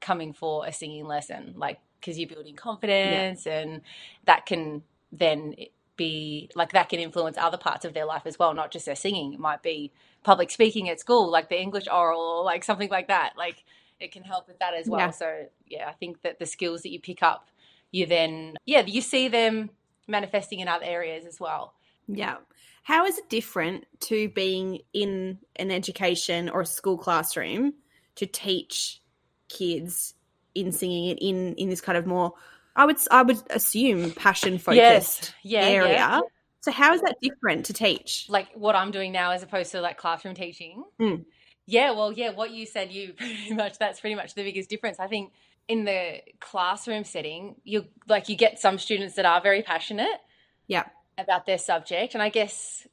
coming 0.00 0.32
for 0.32 0.66
a 0.66 0.72
singing 0.72 1.06
lesson, 1.06 1.54
like 1.56 1.80
because 2.00 2.18
you're 2.18 2.28
building 2.28 2.54
confidence, 2.56 3.46
and 3.46 3.82
that 4.26 4.46
can 4.46 4.82
then 5.12 5.54
be 5.96 6.50
like 6.54 6.72
that 6.72 6.88
can 6.88 7.00
influence 7.00 7.36
other 7.38 7.56
parts 7.56 7.84
of 7.84 7.94
their 7.94 8.04
life 8.04 8.22
as 8.26 8.38
well, 8.38 8.54
not 8.54 8.70
just 8.70 8.86
their 8.86 8.96
singing. 8.96 9.32
It 9.32 9.40
might 9.40 9.62
be 9.62 9.92
public 10.22 10.50
speaking 10.50 10.88
at 10.88 11.00
school, 11.00 11.30
like 11.30 11.48
the 11.48 11.60
English 11.60 11.86
oral, 11.92 12.20
or 12.20 12.44
like 12.44 12.64
something 12.64 12.90
like 12.90 13.08
that. 13.08 13.34
Like 13.36 13.64
it 14.00 14.12
can 14.12 14.22
help 14.22 14.48
with 14.48 14.58
that 14.58 14.74
as 14.74 14.88
well. 14.88 15.00
Yeah. 15.00 15.10
So 15.10 15.46
yeah, 15.66 15.88
I 15.88 15.92
think 15.92 16.22
that 16.22 16.38
the 16.38 16.46
skills 16.46 16.82
that 16.82 16.90
you 16.90 17.00
pick 17.00 17.22
up, 17.22 17.48
you 17.90 18.06
then 18.06 18.56
yeah, 18.64 18.84
you 18.86 19.00
see 19.00 19.28
them 19.28 19.70
manifesting 20.06 20.60
in 20.60 20.68
other 20.68 20.84
areas 20.84 21.26
as 21.26 21.40
well. 21.40 21.74
Yeah. 22.06 22.36
How 22.82 23.04
is 23.04 23.18
it 23.18 23.28
different 23.28 23.84
to 24.02 24.28
being 24.28 24.80
in 24.92 25.38
an 25.56 25.72
education 25.72 26.48
or 26.48 26.60
a 26.60 26.66
school 26.66 26.98
classroom 26.98 27.74
to 28.16 28.26
teach 28.26 29.00
kids 29.48 30.14
in 30.54 30.72
singing 30.72 31.08
it 31.08 31.18
in 31.20 31.54
in 31.54 31.68
this 31.68 31.80
kind 31.80 31.98
of 31.98 32.06
more 32.06 32.32
I 32.76 32.84
would 32.84 32.98
I 33.10 33.22
would 33.22 33.42
assume 33.50 34.12
passion 34.12 34.58
focused 34.58 35.34
yeah, 35.42 35.60
area. 35.62 35.92
yeah. 35.94 36.20
So 36.60 36.70
how 36.72 36.92
is 36.94 37.00
that 37.02 37.16
different 37.22 37.66
to 37.66 37.72
teach? 37.72 38.26
like 38.28 38.48
what 38.54 38.74
I'm 38.76 38.90
doing 38.90 39.12
now 39.12 39.30
as 39.32 39.42
opposed 39.42 39.72
to 39.72 39.80
like 39.80 39.96
classroom 39.96 40.34
teaching. 40.34 40.84
Mm. 41.00 41.24
Yeah, 41.66 41.92
well, 41.92 42.12
yeah, 42.12 42.30
what 42.30 42.50
you 42.52 42.66
said, 42.66 42.92
you 42.92 43.12
pretty 43.16 43.54
much 43.54 43.78
that's 43.78 44.00
pretty 44.00 44.14
much 44.14 44.34
the 44.34 44.42
biggest 44.42 44.68
difference. 44.68 45.00
I 45.00 45.06
think 45.08 45.32
in 45.68 45.84
the 45.84 46.20
classroom 46.40 47.04
setting, 47.04 47.56
you 47.64 47.86
like 48.08 48.28
you 48.28 48.36
get 48.36 48.58
some 48.60 48.78
students 48.78 49.14
that 49.16 49.24
are 49.26 49.40
very 49.40 49.62
passionate 49.62 50.20
Yeah. 50.68 50.84
about 51.18 51.46
their 51.46 51.58
subject, 51.58 52.14
and 52.14 52.22
I 52.22 52.28
guess 52.28 52.86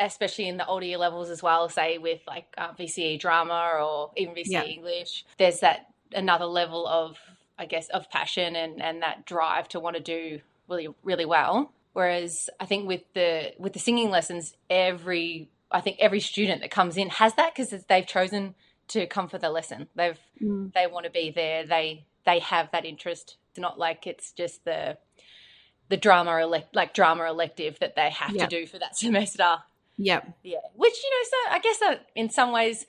especially 0.00 0.48
in 0.48 0.56
the 0.56 0.66
older 0.66 0.86
year 0.86 0.96
levels 0.96 1.28
as 1.28 1.42
well, 1.42 1.68
say 1.68 1.98
with 1.98 2.20
like 2.26 2.46
uh, 2.56 2.72
VCE 2.72 3.20
drama 3.20 3.72
or 3.78 4.10
even 4.16 4.34
VCE 4.34 4.46
Yeah. 4.46 4.64
English, 4.64 5.26
there's 5.38 5.60
that 5.60 5.88
another 6.14 6.46
level 6.46 6.86
of 6.86 7.18
I 7.58 7.66
guess 7.66 7.88
of 7.88 8.10
passion 8.10 8.54
and 8.56 8.82
and 8.82 9.02
that 9.02 9.24
drive 9.26 9.68
to 9.70 9.80
want 9.80 9.96
to 9.96 10.02
do 10.02 10.40
really 10.68 10.88
really 11.02 11.24
well. 11.24 11.72
Whereas 11.92 12.50
I 12.60 12.66
think 12.66 12.86
with 12.86 13.02
the 13.14 13.52
with 13.58 13.72
the 13.72 13.78
singing 13.78 14.10
lessons, 14.10 14.54
every 14.68 15.48
I 15.70 15.80
think 15.80 15.96
every 16.00 16.20
student 16.20 16.60
that 16.60 16.70
comes 16.70 16.96
in 16.96 17.08
has 17.08 17.34
that 17.34 17.54
because 17.54 17.70
they've 17.88 18.06
chosen 18.06 18.54
to 18.88 19.06
come 19.06 19.28
for 19.28 19.38
the 19.38 19.50
lesson. 19.50 19.88
They've 19.94 20.18
Mm. 20.42 20.72
they 20.74 20.86
want 20.86 21.04
to 21.04 21.10
be 21.10 21.30
there. 21.30 21.64
They 21.66 22.04
they 22.26 22.40
have 22.40 22.70
that 22.72 22.84
interest. 22.84 23.36
It's 23.50 23.58
not 23.58 23.78
like 23.78 24.06
it's 24.06 24.32
just 24.32 24.64
the 24.66 24.98
the 25.88 25.96
drama 25.96 26.36
elect 26.42 26.74
like 26.76 26.92
drama 26.92 27.24
elective 27.24 27.78
that 27.78 27.96
they 27.96 28.10
have 28.10 28.32
Yeah. 28.36 28.46
to 28.46 28.60
do 28.60 28.66
for 28.66 28.78
that 28.78 28.96
semester. 28.98 29.56
Yep. 29.98 30.28
Yeah, 30.42 30.58
which 30.74 30.92
you 31.02 31.10
know, 31.10 31.24
so 31.30 31.54
I 31.54 31.58
guess 31.60 31.78
that 31.78 32.06
in 32.14 32.28
some 32.28 32.52
ways 32.52 32.84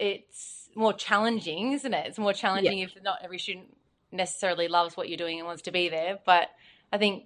it's 0.00 0.68
more 0.74 0.92
challenging, 0.92 1.72
isn't 1.72 1.94
it? 1.94 2.06
It's 2.08 2.18
more 2.18 2.32
challenging 2.32 2.80
if 2.80 3.00
not 3.02 3.18
every 3.22 3.38
student 3.38 3.76
necessarily 4.14 4.68
loves 4.68 4.96
what 4.96 5.08
you're 5.08 5.18
doing 5.18 5.38
and 5.38 5.46
wants 5.46 5.62
to 5.62 5.72
be 5.72 5.88
there. 5.88 6.18
But 6.24 6.48
I 6.92 6.98
think, 6.98 7.24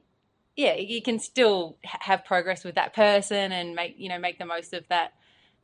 yeah, 0.56 0.74
you 0.74 1.02
can 1.02 1.18
still 1.20 1.76
have 1.84 2.24
progress 2.24 2.64
with 2.64 2.74
that 2.76 2.94
person 2.94 3.52
and 3.52 3.74
make 3.74 3.94
you 3.98 4.08
know 4.08 4.18
make 4.18 4.38
the 4.38 4.46
most 4.46 4.72
of 4.74 4.86
that 4.88 5.12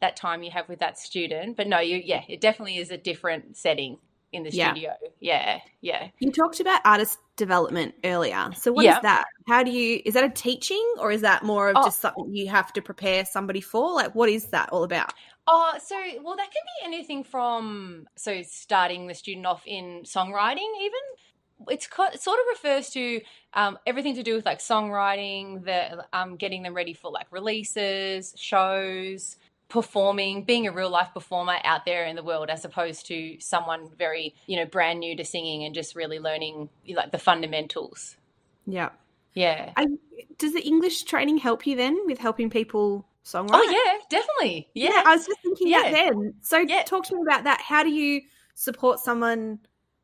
that 0.00 0.16
time 0.16 0.43
you 0.43 0.50
have 0.50 0.69
with 0.69 0.81
that 0.81 0.99
student. 0.99 1.57
But 1.57 1.66
no, 1.66 1.81
you 1.81 2.00
yeah, 2.04 2.23
it 2.28 2.40
definitely 2.40 2.78
is 2.78 2.90
a 2.90 2.97
different 2.99 3.57
setting 3.57 3.99
in 4.33 4.43
the 4.43 4.50
Yeah. 4.50 4.73
studio. 4.73 4.93
Yeah, 5.21 5.61
yeah. 5.81 6.09
You 6.19 6.31
talked 6.33 6.61
about 6.61 6.81
artist 6.85 7.19
development 7.37 7.95
earlier. 8.04 8.50
So 8.57 8.73
what 8.73 8.85
is 8.85 8.95
Yeah. 8.95 9.00
that? 9.00 9.25
How 9.49 9.62
do 9.62 9.71
you 9.71 10.02
is 10.04 10.14
that 10.14 10.25
a 10.25 10.28
teaching 10.31 10.85
or 10.99 11.11
is 11.12 11.23
that 11.23 11.43
more 11.45 11.71
of 11.71 11.76
Oh. 11.78 11.85
just 11.85 12.00
something 12.00 12.35
you 12.35 12.49
have 12.49 12.73
to 12.75 12.83
prepare 12.83 13.25
somebody 13.25 13.61
for? 13.61 13.95
Like 13.95 14.14
what 14.14 14.28
is 14.28 14.47
that 14.49 14.71
all 14.71 14.85
about? 14.85 15.12
Oh, 15.46 15.74
so 15.84 15.96
well, 16.22 16.36
that 16.36 16.50
can 16.50 16.62
be 16.80 16.86
anything 16.86 17.24
from 17.24 18.06
so 18.16 18.42
starting 18.42 19.06
the 19.06 19.14
student 19.14 19.46
off 19.46 19.62
in 19.66 20.02
songwriting, 20.04 20.68
even. 20.80 21.00
It's 21.68 21.86
it 21.86 22.20
sort 22.20 22.38
of 22.40 22.46
refers 22.50 22.90
to 22.90 23.20
um, 23.54 23.78
everything 23.86 24.16
to 24.16 24.22
do 24.22 24.34
with 24.34 24.44
like 24.44 24.58
songwriting, 24.58 25.64
the 25.64 26.04
um, 26.12 26.36
getting 26.36 26.62
them 26.62 26.74
ready 26.74 26.94
for 26.94 27.10
like 27.10 27.26
releases, 27.30 28.34
shows, 28.36 29.36
performing, 29.68 30.44
being 30.44 30.66
a 30.66 30.72
real 30.72 30.90
life 30.90 31.10
performer 31.14 31.56
out 31.64 31.84
there 31.84 32.04
in 32.06 32.16
the 32.16 32.22
world, 32.22 32.50
as 32.50 32.64
opposed 32.64 33.06
to 33.06 33.38
someone 33.40 33.90
very 33.98 34.34
you 34.46 34.56
know 34.56 34.66
brand 34.66 35.00
new 35.00 35.16
to 35.16 35.24
singing 35.24 35.64
and 35.64 35.74
just 35.74 35.94
really 35.94 36.18
learning 36.18 36.70
like 36.88 37.12
the 37.12 37.18
fundamentals. 37.18 38.16
Yeah. 38.66 38.90
Yeah. 39.34 39.72
I, 39.76 39.86
does 40.38 40.54
the 40.54 40.62
English 40.62 41.02
training 41.02 41.38
help 41.38 41.66
you 41.66 41.76
then 41.76 41.98
with 42.06 42.18
helping 42.18 42.50
people 42.50 43.04
songwrite? 43.25 43.50
Oh 43.52 43.62
yeah, 43.71 43.99
definitely. 44.11 44.69
Yeah. 44.75 45.02
I 45.07 45.16
was 45.16 45.26
just 45.26 45.40
thinking 45.40 45.71
that 45.71 45.87
Yeah. 45.87 46.11
then. 46.11 46.35
So 46.43 46.59
Yeah. 46.59 46.83
talk 46.83 47.04
to 47.07 47.16
me 47.16 47.23
about 47.23 47.45
that. 47.45 47.61
How 47.61 47.83
do 47.83 47.90
you 47.90 48.23
support 48.54 49.00
someone 49.00 49.59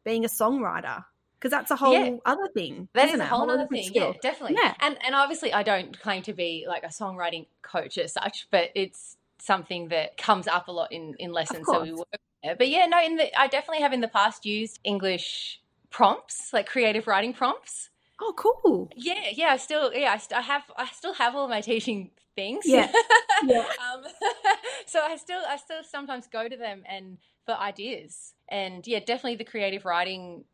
being 0.05 0.25
a 0.25 0.29
songwriter? 0.29 1.05
Because 1.39 1.51
that's 1.51 1.71
a 1.71 1.77
whole 1.77 1.93
Yeah. 1.93 2.17
other 2.27 2.49
thing. 2.55 2.89
That 2.95 3.09
is 3.09 3.21
a 3.21 3.23
it? 3.23 3.29
whole 3.29 3.51
other 3.51 3.67
thing. 3.67 3.85
skill. 3.85 4.09
Yeah, 4.09 4.19
definitely. 4.23 4.59
Yeah. 4.63 4.75
And 4.81 4.99
and 5.05 5.15
obviously 5.15 5.53
I 5.53 5.63
don't 5.63 5.99
claim 6.01 6.23
to 6.23 6.33
be 6.33 6.65
like 6.69 6.83
a 6.83 6.89
songwriting 6.89 7.47
coach 7.63 7.99
as 7.99 8.13
such, 8.13 8.49
but 8.51 8.71
it's 8.75 9.17
something 9.39 9.89
that 9.89 10.17
comes 10.17 10.47
up 10.47 10.69
a 10.69 10.73
lot 10.73 10.93
in, 10.93 11.15
in 11.19 11.33
lessons. 11.33 11.67
So 11.67 11.83
we 11.83 11.93
work 11.93 12.09
it. 12.43 12.59
But 12.59 12.69
yeah, 12.69 12.87
no, 12.87 13.03
in 13.03 13.17
the 13.17 13.39
I 13.39 13.47
definitely 13.49 13.83
have 13.83 13.93
in 13.93 14.01
the 14.01 14.09
past 14.09 14.45
used 14.47 14.81
English 14.85 15.61
prompts, 15.91 16.53
like 16.53 16.67
creative 16.67 17.07
writing 17.07 17.33
prompts. 17.35 17.90
Oh, 18.21 18.35
cool. 18.37 18.91
Yeah, 18.95 19.29
yeah, 19.33 19.49
I 19.49 19.57
still 19.57 19.93
yeah, 19.95 20.13
I, 20.13 20.19
st- 20.19 20.39
I 20.39 20.43
have 20.43 20.63
I 20.77 20.87
still 20.93 21.15
have 21.15 21.35
all 21.35 21.49
my 21.49 21.61
teaching 21.61 22.11
things. 22.37 22.65
Yeah. 22.67 22.91
Yeah. 23.47 23.61
um, 23.61 24.03
so 24.87 25.01
I 25.03 25.17
still 25.17 25.41
I 25.49 25.57
still 25.57 25.83
sometimes 25.83 26.27
go 26.27 26.47
to 26.47 26.57
them 26.59 26.83
and 26.87 27.17
for 27.47 27.55
ideas. 27.55 28.35
And 28.51 28.87
yeah, 28.87 28.99
definitely 28.99 29.37
the 29.37 29.45
creative 29.45 29.87
writing 29.87 30.45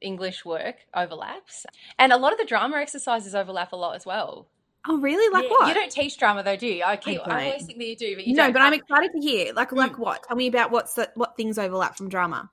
English 0.00 0.44
work 0.44 0.76
overlaps. 0.94 1.66
And 1.98 2.12
a 2.12 2.16
lot 2.16 2.32
of 2.32 2.38
the 2.38 2.44
drama 2.44 2.76
exercises 2.76 3.34
overlap 3.34 3.72
a 3.72 3.76
lot 3.76 3.96
as 3.96 4.06
well. 4.06 4.46
Oh, 4.86 4.98
really? 4.98 5.28
Like 5.32 5.44
Yeah, 5.44 5.50
what? 5.50 5.68
You 5.68 5.74
don't 5.74 5.90
teach 5.90 6.16
drama 6.18 6.42
though, 6.44 6.56
do 6.56 6.66
you? 6.68 6.84
I 6.84 6.96
keep 6.96 7.20
I, 7.24 7.24
don't. 7.30 7.42
always 7.46 7.64
think 7.64 7.78
that 7.78 7.86
you 7.88 7.96
do, 7.96 8.14
but 8.14 8.26
you 8.26 8.34
no, 8.34 8.44
don't. 8.44 8.52
but 8.52 8.62
I'm 8.62 8.74
excited 8.74 9.10
to 9.12 9.20
hear. 9.20 9.52
Like, 9.54 9.72
like 9.72 9.94
Mm. 9.94 9.98
what? 9.98 10.22
Tell 10.28 10.36
me 10.36 10.46
about 10.46 10.70
what's 10.70 10.94
the, 10.94 11.10
what 11.14 11.36
things 11.36 11.58
overlap 11.58 11.96
from 11.96 12.08
drama. 12.08 12.50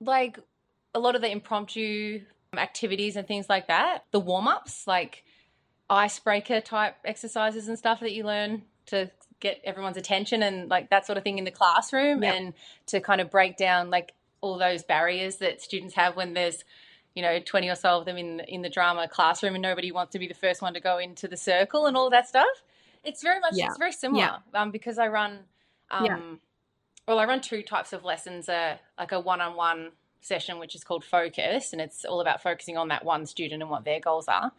like 0.00 0.38
a 0.94 0.98
lot 0.98 1.14
of 1.14 1.22
the 1.22 1.30
impromptu 1.30 2.20
activities 2.58 3.16
and 3.16 3.26
things 3.26 3.48
like 3.48 3.68
that. 3.68 4.04
The 4.10 4.20
warm 4.20 4.48
ups, 4.48 4.86
like 4.86 5.24
icebreaker 5.88 6.60
type 6.60 6.96
exercises 7.04 7.68
and 7.68 7.78
stuff 7.78 8.00
that 8.00 8.12
you 8.12 8.24
learn 8.24 8.62
to 8.86 9.10
get 9.40 9.60
everyone's 9.64 9.96
attention 9.96 10.42
and 10.42 10.68
like 10.68 10.90
that 10.90 11.06
sort 11.06 11.16
of 11.16 11.24
thing 11.24 11.38
in 11.38 11.44
the 11.44 11.50
classroom 11.50 12.22
Yep. 12.22 12.34
and 12.34 12.54
to 12.86 13.00
kind 13.00 13.20
of 13.20 13.30
break 13.30 13.56
down 13.56 13.90
like 13.90 14.12
all 14.40 14.58
those 14.58 14.82
barriers 14.82 15.36
that 15.36 15.60
students 15.60 15.94
have 15.94 16.14
when 16.16 16.34
there's 16.34 16.62
you 17.14 17.22
know 17.22 17.40
20 17.40 17.68
or 17.68 17.74
so 17.74 17.98
of 17.98 18.04
them 18.04 18.16
in 18.18 18.40
in 18.40 18.62
the 18.62 18.68
drama 18.68 19.08
classroom 19.08 19.54
and 19.54 19.62
nobody 19.62 19.90
wants 19.90 20.12
to 20.12 20.18
be 20.18 20.28
the 20.28 20.34
first 20.34 20.60
one 20.62 20.74
to 20.74 20.80
go 20.80 20.98
into 20.98 21.26
the 21.26 21.36
circle 21.36 21.86
and 21.86 21.96
all 21.96 22.10
that 22.10 22.28
stuff 22.28 22.46
it's 23.02 23.22
very 23.22 23.40
much 23.40 23.54
Yeah. 23.54 23.66
it's 23.66 23.78
very 23.78 23.92
similar 23.92 24.36
um, 24.54 24.70
because 24.70 24.98
i 24.98 25.08
run 25.08 25.40
um, 25.90 26.04
Yeah. 26.04 26.18
well 27.08 27.18
i 27.18 27.24
run 27.24 27.40
two 27.40 27.62
types 27.62 27.92
of 27.92 28.04
lessons 28.04 28.48
uh, 28.48 28.76
like 28.98 29.12
a 29.12 29.18
one-on-one 29.20 29.90
session 30.20 30.58
which 30.58 30.74
is 30.74 30.84
called 30.84 31.04
focus 31.04 31.72
and 31.72 31.80
it's 31.80 32.04
all 32.04 32.20
about 32.20 32.42
focusing 32.42 32.76
on 32.76 32.88
that 32.88 33.04
one 33.04 33.26
student 33.26 33.62
and 33.62 33.70
what 33.70 33.84
their 33.84 34.00
goals 34.00 34.28
are. 34.28 34.52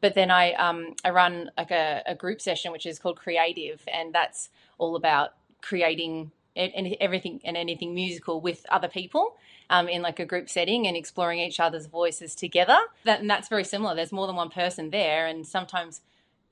But 0.00 0.14
then 0.14 0.30
i 0.30 0.52
um, 0.52 0.94
i 1.04 1.10
run 1.10 1.50
like 1.56 1.70
a, 1.70 2.02
a 2.06 2.14
group 2.14 2.40
session 2.40 2.72
which 2.72 2.86
is 2.86 2.98
called 2.98 3.18
creative 3.18 3.82
and 3.92 4.14
that's 4.14 4.50
all 4.78 4.96
about 4.96 5.30
creating 5.62 6.30
a- 6.54 6.72
any- 6.74 7.00
everything 7.00 7.40
and 7.44 7.56
anything 7.56 7.94
musical 7.94 8.40
with 8.40 8.66
other 8.68 8.88
people 8.88 9.36
um, 9.70 9.88
in 9.88 10.02
like 10.02 10.20
a 10.20 10.24
group 10.26 10.48
setting 10.48 10.86
and 10.86 10.96
exploring 10.96 11.40
each 11.40 11.58
other's 11.60 11.86
voices 11.86 12.34
together. 12.34 12.78
That, 13.04 13.20
and 13.20 13.28
that's 13.28 13.48
very 13.48 13.64
similar. 13.64 13.94
There's 13.94 14.12
more 14.12 14.26
than 14.26 14.36
one 14.36 14.50
person 14.50 14.90
there 14.90 15.26
and 15.26 15.46
sometimes 15.46 16.00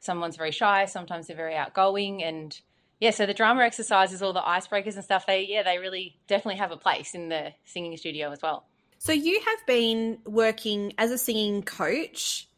someone's 0.01 0.37
very 0.37 0.51
shy 0.51 0.85
sometimes 0.85 1.27
they're 1.27 1.37
very 1.37 1.57
outgoing 1.57 2.23
and 2.23 2.61
yeah 3.01 3.11
so 3.11 3.27
the 3.27 3.35
drama 3.35 3.63
exercises 3.63 4.23
all 4.23 4.33
the 4.33 4.41
icebreakers 4.41 4.95
and 4.95 5.05
stuff 5.05 5.27
they 5.27 5.47
yeah 5.49 5.63
they 5.63 5.79
really 5.79 6.19
definitely 6.29 6.57
have 6.59 6.71
a 6.73 6.77
place 6.77 7.15
in 7.15 7.29
the 7.29 7.53
singing 7.65 7.97
studio 7.97 8.31
as 8.31 8.41
well 8.43 8.67
So 8.99 9.13
you 9.13 9.41
have 9.45 9.67
been 9.67 10.19
working 10.25 10.93
as 10.97 11.11
a 11.11 11.19
singing 11.19 11.63
coach 11.63 12.49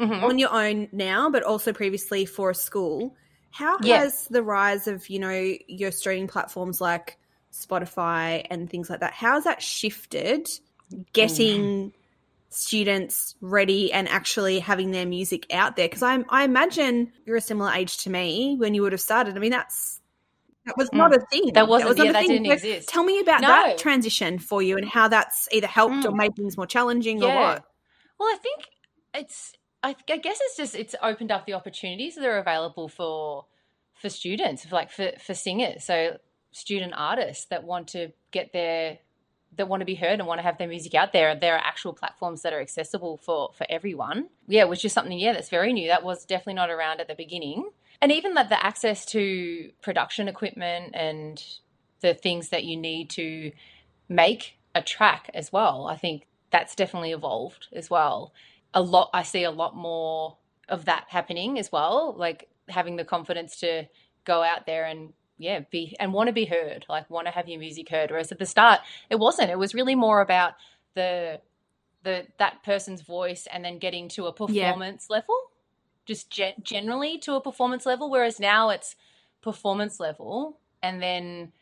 Mhm. 0.00 0.24
on 0.24 0.38
your 0.38 0.52
own 0.52 0.88
now, 0.90 1.30
but 1.30 1.44
also 1.44 1.72
previously 1.72 2.24
for 2.26 2.50
a 2.50 2.54
school. 2.54 3.14
How 3.50 3.78
Yeah. 3.84 3.98
has 3.98 4.26
the 4.28 4.42
rise 4.42 4.88
of 4.88 5.08
you 5.08 5.20
know 5.20 5.54
your 5.68 5.92
streaming 5.92 6.26
platforms 6.26 6.80
like 6.80 7.18
Spotify 7.52 8.44
and 8.50 8.68
things 8.68 8.90
like 8.90 9.00
that? 9.00 9.12
How 9.12 9.34
has 9.34 9.44
that 9.44 9.62
shifted 9.62 10.48
getting 11.12 11.92
students 12.54 13.34
ready 13.40 13.92
and 13.92 14.08
actually 14.08 14.58
having 14.60 14.90
their 14.90 15.06
music 15.06 15.46
out 15.52 15.76
there? 15.76 15.88
Because 15.88 16.02
I 16.02 16.22
I 16.28 16.44
imagine 16.44 17.12
you're 17.24 17.36
a 17.36 17.40
similar 17.40 17.72
age 17.72 17.98
to 18.04 18.10
me 18.10 18.56
when 18.58 18.74
you 18.74 18.82
would 18.82 18.92
have 18.92 19.00
started. 19.00 19.36
I 19.36 19.40
mean 19.40 19.50
that's 19.50 20.00
that 20.66 20.76
was 20.76 20.92
not 20.92 21.14
a 21.14 21.20
thing. 21.20 21.46
Mm. 21.50 21.54
That 21.54 21.66
wasn't- 21.68 21.96
not 21.98 22.04
yeah, 22.04 22.10
a 22.10 22.12
that 22.12 22.26
didn't 22.26 22.46
So 22.46 22.52
exist. 22.52 22.88
Tell 22.88 23.02
me 23.02 23.18
about 23.18 23.40
No. 23.40 23.48
that 23.48 23.78
transition 23.78 24.38
for 24.38 24.62
you 24.62 24.76
and 24.76 24.88
how 24.88 25.08
that's 25.08 25.48
either 25.50 25.66
helped 25.66 26.04
or 26.04 26.12
Mm. 26.12 26.16
made 26.16 26.36
things 26.36 26.56
more 26.56 26.66
challenging 26.66 27.22
or 27.22 27.28
what. 27.34 27.64
Well, 28.18 28.28
I 28.28 28.38
think 28.40 28.66
it's. 29.14 29.54
I, 29.82 29.96
I 30.08 30.16
guess 30.18 30.38
it's 30.40 30.56
just 30.56 30.76
it's 30.76 30.94
opened 31.02 31.32
up 31.32 31.44
the 31.46 31.54
opportunities 31.54 32.14
that 32.14 32.24
are 32.24 32.38
available 32.38 32.88
for 32.88 33.46
for 33.94 34.08
students, 34.08 34.70
like 34.70 34.90
for 34.92 35.10
for 35.18 35.34
singers. 35.34 35.82
So 35.84 36.18
student 36.52 36.92
artists 36.96 37.46
that 37.46 37.64
want 37.64 37.88
to 37.88 38.12
get 38.30 38.52
their 38.52 38.98
that 39.56 39.68
want 39.68 39.80
to 39.80 39.86
be 39.86 39.94
heard 39.94 40.18
and 40.18 40.26
want 40.26 40.38
to 40.38 40.42
have 40.42 40.58
their 40.58 40.68
music 40.68 40.94
out 40.94 41.12
there. 41.12 41.34
There 41.34 41.54
are 41.54 41.62
actual 41.62 41.92
platforms 41.92 42.42
that 42.42 42.52
are 42.52 42.60
accessible 42.60 43.18
for 43.18 43.50
for 43.54 43.66
everyone. 43.68 44.28
Yeah, 44.46 44.64
which 44.64 44.84
is 44.84 44.92
something 44.92 45.18
yeah 45.18 45.32
that's 45.32 45.50
very 45.50 45.72
new. 45.72 45.88
That 45.88 46.04
was 46.04 46.24
definitely 46.24 46.54
not 46.54 46.70
around 46.70 47.00
at 47.00 47.08
the 47.08 47.14
beginning. 47.14 47.70
And 48.00 48.10
even 48.10 48.34
that 48.34 48.48
the 48.48 48.64
access 48.64 49.04
to 49.06 49.70
production 49.80 50.26
equipment 50.26 50.94
and 50.94 51.42
the 52.00 52.14
things 52.14 52.48
that 52.48 52.64
you 52.64 52.76
need 52.76 53.10
to 53.10 53.52
make 54.08 54.58
a 54.74 54.82
track 54.82 55.30
as 55.34 55.52
well. 55.52 55.86
I 55.86 55.96
think 55.96 56.26
that's 56.50 56.74
definitely 56.74 57.12
evolved 57.12 57.68
as 57.72 57.88
well. 57.88 58.32
A 58.74 58.82
lot 58.82 59.10
I 59.12 59.22
see 59.22 59.44
a 59.44 59.50
lot 59.50 59.76
more 59.76 60.36
of 60.68 60.86
that 60.86 61.06
happening 61.08 61.58
as 61.58 61.70
well, 61.70 62.14
like 62.16 62.48
having 62.68 62.96
the 62.96 63.04
confidence 63.04 63.58
to 63.60 63.86
go 64.24 64.42
out 64.42 64.66
there 64.66 64.84
and 64.84 65.12
yeah, 65.42 65.60
be 65.70 65.96
and 65.98 66.12
want 66.12 66.28
to 66.28 66.32
be 66.32 66.44
heard, 66.46 66.86
like 66.88 67.10
want 67.10 67.26
to 67.26 67.32
have 67.32 67.48
your 67.48 67.58
music 67.58 67.88
heard. 67.90 68.10
Whereas 68.10 68.32
at 68.32 68.38
the 68.38 68.46
start, 68.46 68.80
it 69.10 69.18
wasn't. 69.18 69.50
It 69.50 69.58
was 69.58 69.74
really 69.74 69.94
more 69.94 70.20
about 70.20 70.54
the 70.94 71.40
the 72.04 72.26
that 72.38 72.62
person's 72.64 73.02
voice 73.02 73.46
and 73.52 73.64
then 73.64 73.78
getting 73.78 74.08
to 74.10 74.26
a 74.26 74.32
performance 74.32 75.10
level, 75.10 75.36
just 76.06 76.30
ge- 76.30 76.54
generally 76.62 77.18
to 77.18 77.34
a 77.34 77.40
performance 77.40 77.86
level. 77.86 78.10
Whereas 78.10 78.40
now 78.40 78.70
it's 78.70 78.96
performance 79.40 80.00
level 80.00 80.58
and 80.82 81.02
then 81.02 81.52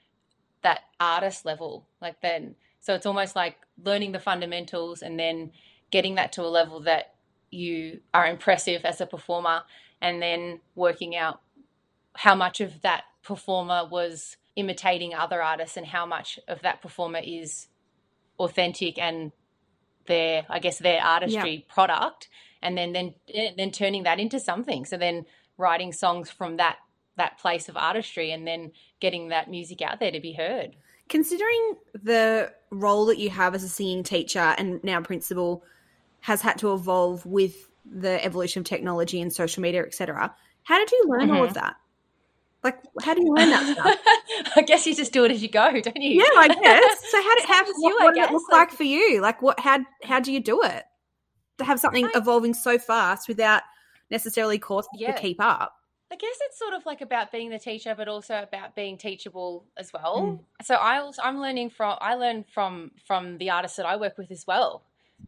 that 0.62 0.80
artist 0.98 1.44
level, 1.44 1.86
like 2.00 2.20
then. 2.20 2.54
So 2.80 2.94
it's 2.94 3.06
almost 3.06 3.36
like 3.36 3.56
learning 3.82 4.12
the 4.12 4.18
fundamentals 4.18 5.02
and 5.02 5.18
then 5.18 5.52
getting 5.90 6.14
that 6.14 6.32
to 6.32 6.42
a 6.42 6.48
level 6.48 6.80
that 6.80 7.14
you 7.50 8.00
are 8.14 8.26
impressive 8.26 8.84
as 8.84 9.00
a 9.00 9.06
performer, 9.06 9.62
and 10.00 10.22
then 10.22 10.60
working 10.74 11.16
out 11.16 11.40
how 12.14 12.34
much 12.34 12.60
of 12.60 12.80
that 12.82 13.04
performer 13.22 13.86
was 13.90 14.36
imitating 14.56 15.14
other 15.14 15.42
artists 15.42 15.76
and 15.76 15.86
how 15.86 16.06
much 16.06 16.38
of 16.48 16.62
that 16.62 16.82
performer 16.82 17.20
is 17.22 17.68
authentic 18.38 18.98
and 18.98 19.32
their 20.06 20.44
I 20.48 20.58
guess 20.58 20.78
their 20.78 21.02
artistry 21.02 21.66
product 21.68 22.28
and 22.62 22.76
then 22.76 22.92
then 22.92 23.14
eh, 23.32 23.50
then 23.56 23.70
turning 23.70 24.04
that 24.04 24.18
into 24.18 24.40
something 24.40 24.84
so 24.84 24.96
then 24.96 25.26
writing 25.56 25.92
songs 25.92 26.30
from 26.30 26.56
that 26.56 26.78
that 27.16 27.38
place 27.38 27.68
of 27.68 27.76
artistry 27.76 28.32
and 28.32 28.46
then 28.46 28.72
getting 28.98 29.28
that 29.28 29.50
music 29.50 29.82
out 29.82 30.00
there 30.00 30.10
to 30.10 30.20
be 30.20 30.32
heard 30.32 30.76
Considering 31.10 31.74
the 31.92 32.52
role 32.70 33.06
that 33.06 33.18
you 33.18 33.30
have 33.30 33.52
as 33.56 33.64
a 33.64 33.68
singing 33.68 34.04
teacher 34.04 34.54
and 34.56 34.82
now 34.84 35.00
principal 35.00 35.64
has 36.20 36.40
had 36.40 36.56
to 36.58 36.72
evolve 36.72 37.26
with 37.26 37.68
the 37.84 38.24
evolution 38.24 38.60
of 38.60 38.66
technology 38.66 39.20
and 39.20 39.32
social 39.32 39.60
media, 39.60 39.82
etc. 39.82 40.32
How 40.62 40.78
did 40.78 40.92
you 40.92 41.04
learn 41.08 41.32
all 41.32 41.42
of 41.42 41.54
that? 41.54 41.74
Like, 42.62 42.78
how 43.02 43.14
do 43.14 43.22
you 43.22 43.32
learn 43.34 43.50
that 43.50 43.72
stuff? 43.74 44.52
I 44.56 44.62
guess 44.62 44.86
you 44.86 44.94
just 44.94 45.12
do 45.12 45.24
it 45.24 45.30
as 45.30 45.42
you 45.42 45.48
go 45.48 45.72
don't 45.80 45.96
you 45.96 46.20
yeah, 46.20 46.38
I 46.38 46.48
guess. 46.48 47.10
So, 47.10 47.22
how 47.22 47.34
did, 47.36 47.44
how, 47.48 47.64
what, 47.64 47.76
you, 47.78 47.98
what 48.04 48.14
did 48.14 48.24
it 48.24 48.32
look 48.32 48.42
Like- 48.50 48.68
like 48.68 48.76
for 48.76 48.84
you? 48.84 49.20
Like, 49.20 49.40
what? 49.42 49.58
How 49.60 49.78
how 50.04 50.20
do 50.20 50.32
you 50.32 50.40
do 50.40 50.62
it 50.62 50.84
to 51.58 51.64
have 51.64 51.80
something 51.80 52.06
I- 52.06 52.18
evolving 52.18 52.54
so 52.54 52.78
fast 52.78 53.28
without 53.28 53.62
necessarily 54.10 54.58
courses 54.58 54.90
Yeah. 54.94 55.12
to 55.12 55.20
keep 55.20 55.40
up? 55.40 55.72
I 56.12 56.16
guess 56.16 56.36
it's 56.42 56.58
sort 56.58 56.74
of 56.74 56.84
like 56.86 57.00
about 57.02 57.30
being 57.30 57.50
the 57.50 57.58
teacher, 57.58 57.94
but 57.96 58.08
also 58.08 58.42
about 58.42 58.74
being 58.74 58.98
teachable 58.98 59.64
as 59.76 59.92
well. 59.92 60.22
Mm. 60.22 60.64
So 60.66 60.74
I 60.74 60.98
also, 60.98 61.22
I'm 61.22 61.38
learning 61.40 61.70
from 61.70 61.96
I 62.00 62.14
learn 62.16 62.44
from 62.52 62.90
from 63.06 63.38
the 63.38 63.50
artists 63.50 63.76
that 63.76 63.86
I 63.86 63.96
work 63.96 64.18
with 64.18 64.30
as 64.32 64.44
well. 64.46 64.82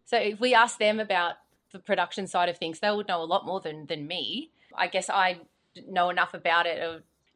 So 0.06 0.16
if 0.16 0.40
we 0.40 0.54
ask 0.54 0.78
them 0.78 0.98
about 0.98 1.36
the 1.70 1.78
production 1.78 2.26
side 2.26 2.48
of 2.48 2.58
things, 2.58 2.80
they 2.80 2.90
would 2.90 3.08
know 3.08 3.22
a 3.22 3.24
lot 3.24 3.46
more 3.46 3.60
than 3.60 3.86
than 3.86 4.06
me. 4.06 4.50
I 4.76 4.88
guess 4.88 5.08
I 5.08 5.40
know 5.88 6.10
enough 6.10 6.34
about 6.34 6.66
it 6.66 6.82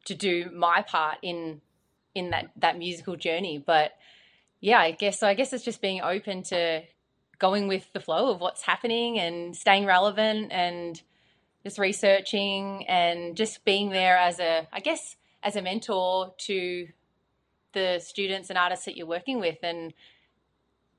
to 0.07 0.15
do 0.15 0.49
my 0.53 0.81
part 0.81 1.17
in 1.21 1.61
in 2.15 2.31
that 2.31 2.49
that 2.57 2.77
musical 2.77 3.15
journey. 3.15 3.57
But 3.57 3.91
yeah, 4.59 4.79
I 4.79 4.91
guess 4.91 5.19
so. 5.19 5.27
I 5.27 5.33
guess 5.33 5.53
it's 5.53 5.63
just 5.63 5.81
being 5.81 6.01
open 6.01 6.43
to 6.43 6.83
going 7.39 7.67
with 7.67 7.91
the 7.93 7.99
flow 7.99 8.31
of 8.31 8.41
what's 8.41 8.63
happening 8.63 9.19
and 9.19 9.55
staying 9.55 9.85
relevant 9.85 10.51
and 10.51 11.01
just 11.63 11.77
researching 11.77 12.85
and 12.87 13.35
just 13.35 13.63
being 13.65 13.89
there 13.89 14.17
as 14.17 14.39
a 14.39 14.67
i 14.71 14.79
guess 14.79 15.15
as 15.43 15.55
a 15.55 15.61
mentor 15.61 16.33
to 16.37 16.87
the 17.73 17.99
students 17.99 18.49
and 18.49 18.57
artists 18.57 18.85
that 18.85 18.97
you're 18.97 19.05
working 19.05 19.39
with 19.39 19.57
and 19.61 19.93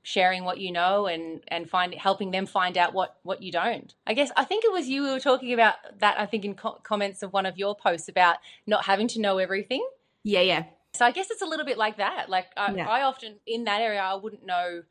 sharing 0.03 0.43
what 0.43 0.59
you 0.59 0.71
know 0.71 1.07
and 1.07 1.41
and 1.49 1.69
find 1.69 1.93
helping 1.93 2.31
them 2.31 2.45
find 2.45 2.77
out 2.77 2.93
what 2.93 3.17
what 3.23 3.43
you 3.43 3.51
don't 3.51 3.95
i 4.07 4.13
guess 4.13 4.31
i 4.37 4.43
think 4.45 4.63
it 4.63 4.71
was 4.71 4.87
you 4.87 5.05
who 5.05 5.11
were 5.13 5.19
talking 5.19 5.53
about 5.53 5.75
that 5.99 6.19
i 6.19 6.25
think 6.25 6.45
in 6.45 6.55
co- 6.55 6.79
comments 6.83 7.21
of 7.21 7.33
one 7.33 7.45
of 7.45 7.57
your 7.57 7.75
posts 7.75 8.07
about 8.07 8.37
not 8.65 8.85
having 8.85 9.07
to 9.07 9.19
know 9.19 9.37
everything 9.37 9.85
Yeah, 10.23 10.41
yeah. 10.41 10.63
so 10.93 11.05
I 11.05 11.11
guess 11.11 11.29
it's 11.29 11.41
a 11.41 11.45
little 11.45 11.65
bit 11.65 11.77
like 11.77 11.97
that. 11.97 12.29
Like 12.29 12.47
I, 12.57 12.73
Yeah. 12.73 12.87
I 12.89 13.03
often 13.03 13.35
in 13.45 13.65
that 13.65 13.81
area 13.81 14.01
I 14.01 14.15
wouldn't 14.15 14.45
know 14.45 14.83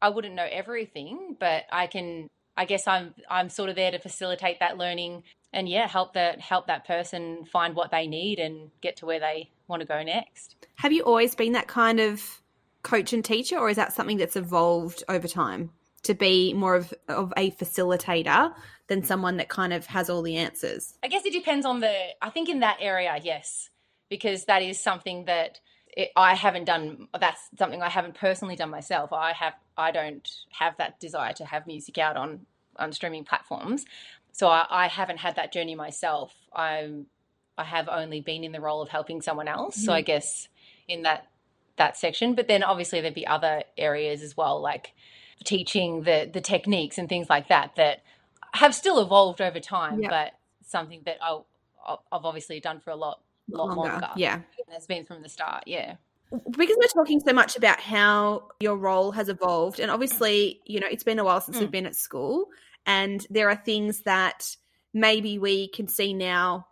I 0.00 0.08
wouldn't 0.10 0.34
know 0.34 0.46
everything, 0.50 1.36
but 1.38 1.64
I 1.72 1.86
can 1.86 2.28
I 2.56 2.64
guess 2.64 2.86
I'm 2.86 3.14
I'm 3.30 3.48
sort 3.48 3.68
of 3.70 3.76
there 3.76 3.90
to 3.90 3.98
facilitate 3.98 4.60
that 4.60 4.76
learning 4.78 5.22
and 5.52 5.68
yeah, 5.68 5.86
help 5.88 6.14
that 6.14 6.40
help 6.40 6.66
that 6.66 6.86
person 6.86 7.44
find 7.44 7.74
what 7.74 7.90
they 7.90 8.06
need 8.06 8.38
and 8.38 8.70
get 8.80 8.96
to 8.98 9.06
where 9.06 9.20
they 9.20 9.50
want 9.68 9.80
to 9.80 9.86
go 9.86 10.02
next. 10.02 10.56
Have 10.76 10.92
you 10.92 11.02
always 11.02 11.34
been 11.34 11.52
that 11.52 11.66
kind 11.68 12.00
of 12.00 12.40
coach 12.82 13.12
and 13.12 13.24
teacher, 13.24 13.58
or 13.58 13.68
is 13.68 13.76
that 13.76 13.92
something 13.92 14.16
that's 14.16 14.36
evolved 14.36 15.04
over 15.08 15.28
time 15.28 15.70
to 16.04 16.14
be 16.14 16.54
more 16.54 16.74
of, 16.74 16.94
of 17.08 17.32
a 17.36 17.50
facilitator 17.52 18.54
than 18.86 19.02
someone 19.02 19.36
that 19.36 19.48
kind 19.48 19.72
of 19.72 19.86
has 19.86 20.08
all 20.08 20.22
the 20.22 20.36
answers? 20.36 20.94
I 21.02 21.08
guess 21.08 21.24
it 21.24 21.32
depends 21.32 21.66
on 21.66 21.80
the 21.80 21.94
I 22.22 22.30
think 22.30 22.48
in 22.48 22.60
that 22.60 22.78
area, 22.80 23.18
yes, 23.22 23.70
because 24.08 24.44
that 24.44 24.62
is 24.62 24.80
something 24.80 25.24
that 25.26 25.60
it, 25.96 26.10
I 26.16 26.34
haven't 26.34 26.64
done 26.64 27.08
that's 27.18 27.40
something 27.58 27.82
I 27.82 27.88
haven't 27.88 28.14
personally 28.14 28.56
done 28.56 28.70
myself. 28.70 29.12
I 29.12 29.32
have 29.32 29.54
I 29.76 29.90
don't 29.90 30.28
have 30.50 30.76
that 30.78 31.00
desire 31.00 31.32
to 31.34 31.44
have 31.44 31.66
music 31.66 31.98
out 31.98 32.16
on 32.16 32.46
on 32.76 32.92
streaming 32.92 33.24
platforms, 33.24 33.84
so 34.32 34.48
I, 34.48 34.66
I 34.70 34.86
haven't 34.86 35.18
had 35.18 35.36
that 35.36 35.52
journey 35.52 35.74
myself. 35.74 36.32
I'm 36.52 37.06
I 37.56 37.64
have 37.64 37.88
only 37.88 38.20
been 38.20 38.44
in 38.44 38.52
the 38.52 38.60
role 38.60 38.80
of 38.80 38.88
helping 38.88 39.20
someone 39.20 39.48
else. 39.48 39.76
Mm-hmm. 39.76 39.86
So 39.86 39.92
I 39.92 40.02
guess 40.02 40.48
in 40.86 41.02
that 41.02 41.26
that 41.78 41.96
section, 41.96 42.34
but 42.34 42.48
then 42.48 42.62
obviously 42.62 43.00
there'd 43.00 43.14
be 43.14 43.26
other 43.26 43.62
areas 43.76 44.22
as 44.22 44.36
well, 44.36 44.60
like 44.60 44.92
teaching 45.44 46.02
the 46.02 46.28
the 46.32 46.40
techniques 46.40 46.98
and 46.98 47.08
things 47.08 47.28
like 47.30 47.48
that 47.48 47.76
that 47.76 48.02
have 48.54 48.74
still 48.74 49.00
evolved 49.00 49.40
over 49.40 49.60
time, 49.60 50.00
yep. 50.00 50.10
but 50.10 50.32
something 50.66 51.02
that 51.06 51.18
I, 51.22 51.38
I've 51.86 52.24
obviously 52.24 52.60
done 52.60 52.80
for 52.80 52.90
a 52.90 52.96
lot 52.96 53.20
lot 53.48 53.68
longer. 53.68 53.92
longer. 53.92 54.10
Yeah, 54.16 54.40
has 54.72 54.86
been 54.86 55.04
from 55.04 55.22
the 55.22 55.28
start. 55.28 55.64
Yeah. 55.66 55.96
Because 56.30 56.76
we're 56.78 56.88
talking 56.88 57.20
so 57.20 57.32
much 57.32 57.56
about 57.56 57.80
how 57.80 58.48
your 58.60 58.76
role 58.76 59.12
has 59.12 59.30
evolved, 59.30 59.80
and 59.80 59.90
obviously, 59.90 60.60
you 60.66 60.78
know, 60.78 60.86
it's 60.90 61.04
been 61.04 61.18
a 61.18 61.24
while 61.24 61.40
since 61.40 61.56
mm. 61.56 61.60
we've 61.60 61.70
been 61.70 61.86
at 61.86 61.96
school, 61.96 62.48
and 62.84 63.26
there 63.30 63.48
are 63.48 63.56
things 63.56 64.02
that 64.02 64.54
maybe 64.92 65.38
we 65.38 65.68
can 65.68 65.88
see 65.88 66.12
now 66.12 66.66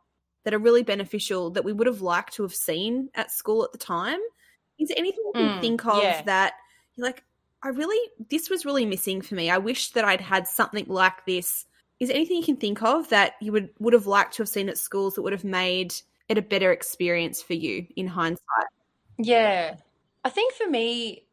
that 0.45 0.53
are 0.53 0.59
really 0.59 0.83
beneficial 0.83 1.51
that 1.51 1.65
we 1.65 1.73
would 1.73 1.87
have 1.87 2.03
liked 2.03 2.35
to 2.35 2.43
have 2.43 2.55
seen 2.55 3.09
at 3.15 3.31
school 3.31 3.65
at 3.65 3.73
the 3.73 3.79
time. 3.79 4.21
Is 4.79 4.89
there 4.89 4.99
anything 4.99 5.23
you 5.27 5.33
can 5.35 5.59
mm, 5.59 5.61
think 5.61 5.87
of 5.87 6.03
yeah. 6.03 6.23
that 6.23 6.55
you're 6.97 7.07
like, 7.07 7.23
I 7.63 7.69
really, 7.69 8.11
this 8.31 8.51
was 8.51 8.65
really 8.65 8.87
missing 8.87 9.23
for 9.23 9.35
me. 9.35 9.51
I 9.51 9.59
wish 9.59 9.91
that 9.93 10.05
I'd 10.05 10.21
had 10.21 10.47
something 10.47 10.87
like 10.89 11.25
this. 11.27 11.67
Is 11.99 12.09
there 12.09 12.17
anything 12.17 12.37
you 12.37 12.45
can 12.45 12.57
think 12.57 12.83
of 12.83 13.09
that 13.09 13.33
you 13.41 13.53
would 13.53 13.71
would 13.79 13.95
have 13.95 14.07
liked 14.07 14.35
to 14.35 14.43
have 14.43 14.49
seen 14.49 14.69
at 14.69 14.77
schools 14.77 15.15
that 15.15 15.23
would 15.23 15.33
have 15.33 15.45
made 15.45 15.95
it 16.29 16.37
a 16.37 16.43
better 16.43 16.71
experience 16.71 17.43
for 17.43 17.55
you 17.55 17.87
in 17.97 18.07
hindsight? 18.07 18.67
Yeah. 19.19 19.77
I 20.25 20.29
think 20.29 20.53
for 20.55 20.69
me, 20.69 21.25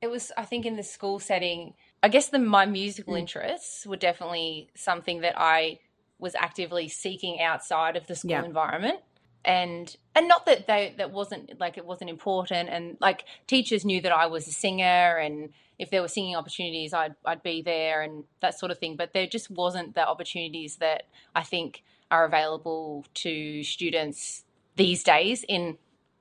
it 0.00 0.08
was, 0.08 0.30
I 0.36 0.44
think 0.44 0.66
in 0.66 0.76
the 0.76 0.82
school 0.82 1.18
setting, 1.18 1.74
I 2.02 2.08
guess 2.08 2.28
the, 2.28 2.38
my 2.38 2.66
musical 2.66 3.14
mm. 3.14 3.20
interests 3.20 3.86
were 3.86 3.96
definitely 3.96 4.70
something 4.76 5.22
that 5.22 5.34
I 5.36 5.80
was 6.18 6.34
actively 6.34 6.88
seeking 6.88 7.40
outside 7.40 7.96
of 7.96 8.06
the 8.06 8.14
school 8.14 8.30
yeah. 8.32 8.44
environment. 8.44 9.00
And 9.44 9.94
and 10.14 10.28
not 10.28 10.46
that 10.46 10.66
they 10.66 10.94
that 10.98 11.10
wasn't 11.10 11.58
like 11.58 11.78
it 11.78 11.86
wasn't 11.86 12.10
important 12.10 12.68
and 12.68 12.96
like 13.00 13.24
teachers 13.46 13.84
knew 13.84 14.00
that 14.02 14.12
I 14.12 14.26
was 14.26 14.46
a 14.46 14.52
singer 14.52 15.16
and 15.16 15.50
if 15.78 15.90
there 15.90 16.02
were 16.02 16.08
singing 16.08 16.36
opportunities 16.36 16.92
I'd 16.92 17.14
I'd 17.24 17.42
be 17.42 17.62
there 17.62 18.02
and 18.02 18.24
that 18.40 18.58
sort 18.58 18.72
of 18.72 18.78
thing 18.78 18.96
but 18.96 19.12
there 19.14 19.26
just 19.26 19.48
wasn't 19.50 19.94
the 19.94 20.06
opportunities 20.06 20.76
that 20.76 21.04
I 21.34 21.44
think 21.44 21.82
are 22.10 22.24
available 22.24 23.06
to 23.14 23.62
students 23.62 24.44
these 24.76 25.02
days 25.04 25.44
in 25.48 25.78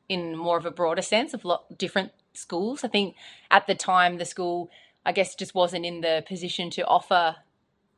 in 0.09 0.35
more 0.35 0.57
of 0.57 0.65
a 0.65 0.71
broader 0.71 1.01
sense 1.01 1.33
of 1.33 1.43
lot 1.43 1.77
different 1.77 2.11
schools. 2.33 2.83
I 2.83 2.87
think 2.87 3.15
at 3.51 3.67
the 3.67 3.75
time 3.75 4.17
the 4.17 4.25
school, 4.25 4.69
I 5.05 5.11
guess, 5.11 5.35
just 5.35 5.55
wasn't 5.55 5.85
in 5.85 6.01
the 6.01 6.23
position 6.27 6.69
to 6.71 6.85
offer 6.85 7.37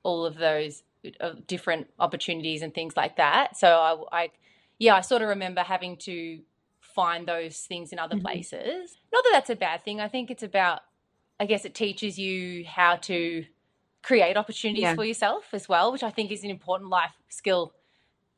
all 0.03 0.25
of 0.25 0.35
those 0.37 0.83
uh, 1.19 1.33
different 1.47 1.87
opportunities 1.99 2.61
and 2.61 2.73
things 2.73 2.95
like 2.97 3.17
that. 3.17 3.57
So 3.57 3.67
I, 4.11 4.23
I, 4.23 4.29
yeah, 4.79 4.95
I 4.95 5.01
sort 5.01 5.21
of 5.21 5.29
remember 5.29 5.61
having 5.61 5.97
to 5.97 6.39
find 6.79 7.27
those 7.27 7.59
things 7.59 7.91
in 7.91 7.99
other 7.99 8.15
mm-hmm. 8.15 8.25
places. 8.25 8.97
Not 9.13 9.23
that 9.25 9.31
that's 9.33 9.49
a 9.49 9.55
bad 9.55 9.83
thing. 9.83 9.99
I 9.99 10.07
think 10.07 10.31
it's 10.31 10.43
about, 10.43 10.81
I 11.39 11.45
guess, 11.45 11.65
it 11.65 11.75
teaches 11.75 12.17
you 12.17 12.65
how 12.65 12.95
to 12.95 13.45
create 14.01 14.37
opportunities 14.37 14.83
yeah. 14.83 14.95
for 14.95 15.03
yourself 15.03 15.45
as 15.53 15.67
well, 15.67 15.91
which 15.91 16.03
I 16.03 16.09
think 16.09 16.31
is 16.31 16.43
an 16.43 16.49
important 16.49 16.89
life 16.89 17.13
skill 17.27 17.73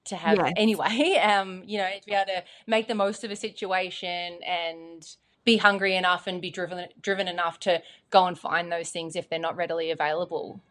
to 0.05 0.15
have 0.15 0.37
yeah. 0.37 0.51
anyway. 0.57 1.19
Um, 1.21 1.63
you 1.65 1.77
know, 1.77 1.89
to 1.89 2.05
be 2.05 2.13
able 2.13 2.25
to 2.25 2.43
make 2.65 2.87
the 2.87 2.95
most 2.95 3.23
of 3.23 3.31
a 3.31 3.35
situation 3.35 4.39
and 4.45 5.07
be 5.45 5.57
hungry 5.57 5.95
enough 5.95 6.27
and 6.27 6.41
be 6.41 6.49
driven 6.49 6.87
driven 7.01 7.27
enough 7.27 7.59
to 7.59 7.81
go 8.09 8.25
and 8.25 8.37
find 8.37 8.71
those 8.71 8.89
things 8.89 9.15
if 9.15 9.29
they're 9.29 9.39
not 9.39 9.55
readily 9.55 9.91
available. 9.91 10.61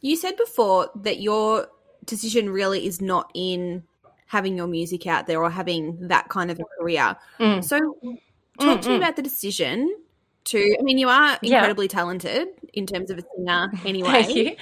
You 0.00 0.16
said 0.16 0.36
before 0.36 0.90
that 0.94 1.20
your 1.20 1.68
decision 2.04 2.50
really 2.50 2.86
is 2.86 3.00
not 3.00 3.30
in 3.34 3.84
having 4.28 4.56
your 4.56 4.66
music 4.66 5.06
out 5.06 5.26
there 5.26 5.42
or 5.42 5.50
having 5.50 6.08
that 6.08 6.28
kind 6.28 6.50
of 6.50 6.60
a 6.60 6.64
career. 6.78 7.16
Mm. 7.40 7.64
So 7.64 7.96
talk 8.60 8.78
mm, 8.78 8.82
to 8.82 8.88
me 8.88 8.94
mm. 8.94 8.98
about 8.98 9.16
the 9.16 9.22
decision 9.22 9.94
to 10.44 10.76
I 10.78 10.82
mean 10.82 10.98
you 10.98 11.08
are 11.08 11.38
incredibly 11.42 11.86
yeah. 11.86 11.98
talented 11.98 12.48
in 12.72 12.86
terms 12.86 13.10
of 13.10 13.18
a 13.18 13.22
singer 13.36 13.70
anyway. 13.84 14.22
Thank 14.22 14.34
you. 14.36 14.56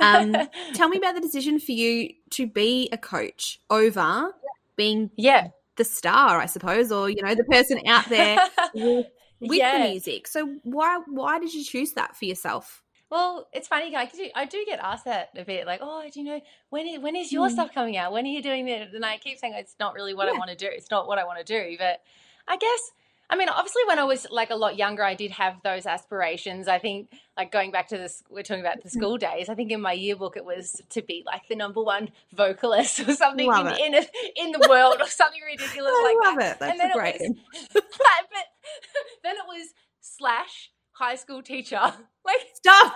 um, 0.00 0.36
tell 0.74 0.88
me 0.88 0.98
about 0.98 1.14
the 1.14 1.20
decision 1.20 1.60
for 1.60 1.72
you 1.72 2.10
to 2.30 2.46
be 2.46 2.88
a 2.92 2.98
coach 2.98 3.60
over 3.70 4.32
being 4.76 5.10
yeah 5.16 5.48
the 5.76 5.84
star, 5.84 6.38
I 6.38 6.46
suppose, 6.46 6.92
or 6.92 7.08
you 7.08 7.22
know, 7.22 7.34
the 7.34 7.44
person 7.44 7.80
out 7.86 8.06
there 8.10 8.38
with, 8.74 9.06
with 9.40 9.58
yeah. 9.58 9.78
the 9.78 9.90
music. 9.90 10.26
So 10.26 10.56
why 10.62 11.00
why 11.06 11.38
did 11.38 11.54
you 11.54 11.64
choose 11.64 11.92
that 11.92 12.16
for 12.16 12.26
yourself? 12.26 12.82
Well, 13.10 13.48
it's 13.52 13.66
funny, 13.66 13.94
I 13.96 14.06
do, 14.06 14.28
I 14.34 14.44
do 14.44 14.64
get 14.64 14.78
asked 14.80 15.04
that 15.06 15.30
a 15.36 15.44
bit, 15.44 15.66
like, 15.66 15.80
oh, 15.82 16.04
do 16.12 16.20
you 16.20 16.26
know 16.26 16.40
when 16.68 16.86
is, 16.86 17.00
when 17.00 17.16
is 17.16 17.32
your 17.32 17.48
mm. 17.48 17.52
stuff 17.52 17.74
coming 17.74 17.96
out? 17.96 18.12
When 18.12 18.24
are 18.24 18.28
you 18.28 18.42
doing 18.42 18.68
it? 18.68 18.94
And 18.94 19.04
I 19.04 19.16
keep 19.18 19.38
saying 19.38 19.54
it's 19.56 19.74
not 19.80 19.94
really 19.94 20.14
what 20.14 20.28
yeah. 20.28 20.34
I 20.34 20.38
want 20.38 20.50
to 20.50 20.56
do. 20.56 20.68
It's 20.70 20.90
not 20.90 21.08
what 21.08 21.18
I 21.18 21.24
want 21.24 21.44
to 21.44 21.44
do, 21.44 21.76
but 21.78 22.00
I 22.46 22.56
guess 22.56 22.92
I 23.30 23.36
mean, 23.36 23.48
obviously, 23.48 23.82
when 23.86 24.00
I 24.00 24.04
was 24.04 24.26
like 24.28 24.50
a 24.50 24.56
lot 24.56 24.76
younger, 24.76 25.04
I 25.04 25.14
did 25.14 25.30
have 25.30 25.62
those 25.62 25.86
aspirations. 25.86 26.66
I 26.66 26.80
think, 26.80 27.10
like 27.36 27.52
going 27.52 27.70
back 27.70 27.86
to 27.88 27.96
this, 27.96 28.24
we're 28.28 28.42
talking 28.42 28.60
about 28.60 28.82
the 28.82 28.88
mm. 28.88 28.92
school 28.92 29.18
days. 29.18 29.48
I 29.48 29.54
think 29.54 29.70
in 29.70 29.80
my 29.80 29.92
yearbook 29.92 30.36
it 30.36 30.44
was 30.44 30.82
to 30.90 31.00
be 31.00 31.22
like 31.24 31.46
the 31.48 31.54
number 31.54 31.80
one 31.80 32.10
vocalist 32.34 32.98
or 33.08 33.12
something 33.14 33.46
in, 33.46 33.66
in, 33.68 33.94
a, 33.94 34.06
in, 34.34 34.50
the 34.50 34.66
world 34.68 34.96
or 35.00 35.06
something 35.06 35.40
ridiculous 35.46 35.92
I 35.94 36.02
like 36.02 36.26
love 36.26 36.38
that. 36.40 36.54
it. 36.54 36.58
That's 36.58 36.72
and 36.72 36.80
then 36.80 36.92
great. 36.92 37.20
It 37.20 37.36
was, 37.52 37.66
but 37.72 37.82
then 39.22 39.36
it 39.36 39.46
was 39.46 39.68
slash 40.00 40.72
high 41.00 41.16
school 41.16 41.42
teacher. 41.42 41.80
Like 42.22 42.36
stop. 42.54 42.94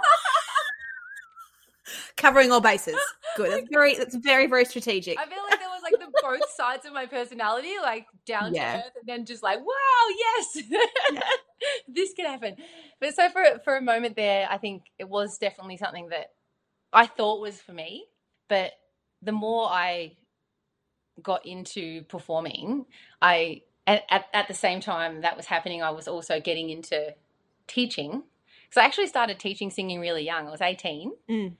Covering 2.19 2.53
all 2.53 2.61
bases. 2.61 3.01
Good. 3.39 3.53
That's 3.53 3.69
very. 3.73 3.95
That's 3.95 4.15
very 4.17 4.47
very 4.47 4.67
strategic. 4.67 5.19
I 5.19 5.25
feel 5.25 5.43
like 5.49 5.59
there 5.59 5.71
was 5.71 5.83
like 5.83 5.99
the 5.99 6.13
both 6.21 6.51
sides 6.55 6.85
of 6.85 6.93
my 6.93 7.07
personality, 7.07 7.73
like 7.83 8.05
down 8.27 8.55
yeah. 8.55 8.73
to 8.73 8.79
earth, 8.81 8.93
and 9.01 9.09
then 9.09 9.25
just 9.25 9.43
like, 9.43 9.61
wow, 9.61 10.15
yes, 10.19 10.63
yeah. 10.69 11.21
this 11.89 12.13
can 12.13 12.27
happen. 12.27 12.57
But 13.01 13.15
so 13.15 13.31
for 13.31 13.45
for 13.65 13.77
a 13.77 13.81
moment 13.81 14.15
there, 14.15 14.47
I 14.51 14.59
think 14.59 14.83
it 14.99 15.09
was 15.09 15.39
definitely 15.39 15.79
something 15.79 16.11
that 16.11 16.27
I 16.93 17.07
thought 17.07 17.41
was 17.41 17.59
for 17.63 17.73
me. 17.73 18.05
But 18.51 18.73
the 19.23 19.33
more 19.33 19.71
I 19.71 20.17
got 21.23 21.47
into 21.47 22.03
performing, 22.03 22.85
I 23.23 23.63
at, 23.87 24.03
at, 24.11 24.27
at 24.35 24.49
the 24.49 24.55
same 24.55 24.81
time 24.81 25.23
that 25.23 25.35
was 25.35 25.47
happening, 25.47 25.83
I 25.83 25.93
was 25.93 26.09
also 26.09 26.41
getting 26.41 26.69
into 26.69 27.15
teaching. 27.67 28.25
So 28.71 28.81
I 28.81 28.85
actually 28.85 29.07
started 29.07 29.39
teaching 29.39 29.71
singing 29.71 30.01
really 30.01 30.25
young. 30.25 30.49
I 30.49 30.51
was 30.51 30.61
18. 30.61 31.13
Mm. 31.29 31.53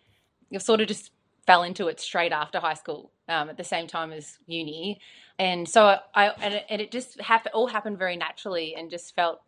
I 0.53 0.59
sort 0.59 0.81
of 0.81 0.89
just 0.89 1.11
fell 1.47 1.63
into 1.63 1.89
it 1.89 2.01
straight 2.01 2.33
after 2.33 2.59
high 2.59 2.75
school 2.75 3.11
um, 3.29 3.49
at 3.49 3.57
the 3.57 3.65
same 3.65 3.87
time 3.87 4.13
as 4.13 4.39
uni. 4.47 5.01
And 5.39 5.69
so 5.69 5.99
I, 6.15 6.29
and 6.29 6.55
it, 6.55 6.67
and 6.69 6.81
it 6.81 6.91
just 6.91 7.21
happened, 7.21 7.53
all 7.55 7.67
happened 7.67 7.99
very 7.99 8.17
naturally 8.17 8.75
and 8.75 8.91
just 8.91 9.15
felt 9.15 9.43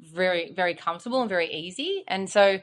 very, 0.00 0.52
very 0.52 0.74
comfortable 0.74 1.20
and 1.20 1.28
very 1.28 1.52
easy. 1.52 2.04
And 2.06 2.28
so 2.28 2.44
it 2.44 2.62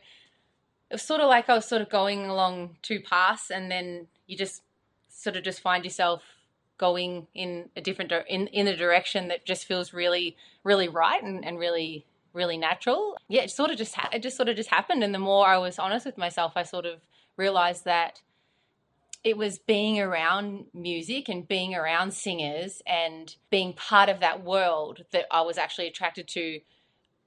was 0.92 1.02
sort 1.02 1.22
of 1.22 1.28
like 1.28 1.50
I 1.50 1.56
was 1.56 1.66
sort 1.66 1.82
of 1.82 1.90
going 1.90 2.26
along 2.26 2.78
two 2.82 3.00
paths 3.00 3.50
and 3.50 3.70
then 3.72 4.08
you 4.28 4.38
just 4.38 4.62
sort 5.10 5.36
of 5.36 5.44
just 5.44 5.62
find 5.62 5.84
yourself 5.84 6.24
going 6.78 7.28
in 7.34 7.70
a 7.76 7.82
different 7.82 8.12
in 8.28 8.48
in 8.48 8.68
a 8.68 8.76
direction 8.76 9.28
that 9.30 9.46
just 9.46 9.66
feels 9.66 9.94
really 9.94 10.36
really 10.64 10.88
right 10.88 11.24
and, 11.24 11.46
and 11.46 11.60
really 11.60 12.06
really 12.34 12.58
natural 12.58 13.16
yeah 13.30 13.42
it 13.42 13.52
sort 13.52 13.70
of 13.70 13.78
just 13.78 13.96
ha- 13.96 14.10
it 14.12 14.22
just 14.24 14.36
sort 14.36 14.50
of 14.50 14.56
just 14.56 14.70
happened 14.70 15.04
and 15.04 15.14
the 15.14 15.20
more 15.20 15.46
i 15.46 15.58
was 15.58 15.80
honest 15.80 16.06
with 16.06 16.18
myself 16.18 16.54
i 16.56 16.64
sort 16.64 16.86
of 16.86 17.00
realized 17.38 17.86
that 17.86 18.22
it 19.24 19.38
was 19.38 19.58
being 19.58 20.00
around 20.00 20.66
music 20.74 21.30
and 21.30 21.48
being 21.48 21.74
around 21.74 22.14
singers 22.14 22.82
and 22.86 23.36
being 23.50 23.74
part 23.74 24.10
of 24.10 24.20
that 24.20 24.44
world 24.44 25.06
that 25.12 25.26
I 25.32 25.42
was 25.42 25.58
actually 25.58 25.88
attracted 25.88 26.28
to, 26.30 26.60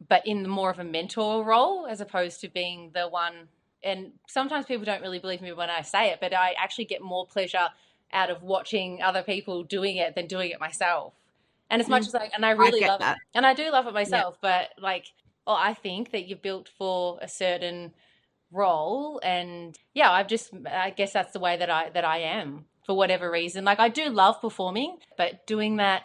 but 0.06 0.26
in 0.26 0.46
more 0.46 0.70
of 0.70 0.78
a 0.78 0.84
mentor 0.84 1.42
role 1.42 1.86
as 1.86 2.00
opposed 2.00 2.40
to 2.42 2.48
being 2.48 2.90
the 2.92 3.08
one. 3.08 3.48
And 3.82 4.12
sometimes 4.28 4.66
people 4.66 4.84
don't 4.84 5.00
really 5.00 5.18
believe 5.18 5.40
me 5.40 5.52
when 5.52 5.70
I 5.70 5.80
say 5.82 6.10
it, 6.10 6.18
but 6.20 6.34
I 6.34 6.54
actually 6.58 6.84
get 6.84 7.00
more 7.00 7.26
pleasure 7.26 7.68
out 8.12 8.30
of 8.30 8.42
watching 8.42 9.00
other 9.02 9.22
people 9.22 9.62
doing 9.62 9.96
it 9.96 10.14
than 10.14 10.26
doing 10.26 10.50
it 10.50 10.60
myself. 10.60 11.14
And 11.68 11.82
as 11.82 11.88
much 11.88 12.04
mm, 12.04 12.08
as 12.08 12.14
I, 12.14 12.30
and 12.34 12.46
I 12.46 12.50
really 12.50 12.84
I 12.84 12.88
love 12.88 13.00
that. 13.00 13.16
it, 13.16 13.22
and 13.34 13.44
I 13.44 13.54
do 13.54 13.70
love 13.70 13.86
it 13.86 13.94
myself, 13.94 14.38
yeah. 14.42 14.66
but 14.76 14.82
like, 14.82 15.06
well, 15.46 15.56
I 15.56 15.74
think 15.74 16.12
that 16.12 16.28
you're 16.28 16.38
built 16.38 16.70
for 16.78 17.18
a 17.20 17.28
certain 17.28 17.92
role 18.52 19.20
and 19.22 19.76
yeah 19.94 20.10
i've 20.10 20.28
just 20.28 20.52
i 20.70 20.90
guess 20.90 21.12
that's 21.12 21.32
the 21.32 21.40
way 21.40 21.56
that 21.56 21.68
i 21.68 21.90
that 21.90 22.04
i 22.04 22.18
am 22.18 22.64
for 22.84 22.96
whatever 22.96 23.30
reason 23.30 23.64
like 23.64 23.80
i 23.80 23.88
do 23.88 24.08
love 24.08 24.40
performing 24.40 24.96
but 25.18 25.46
doing 25.46 25.76
that 25.76 26.04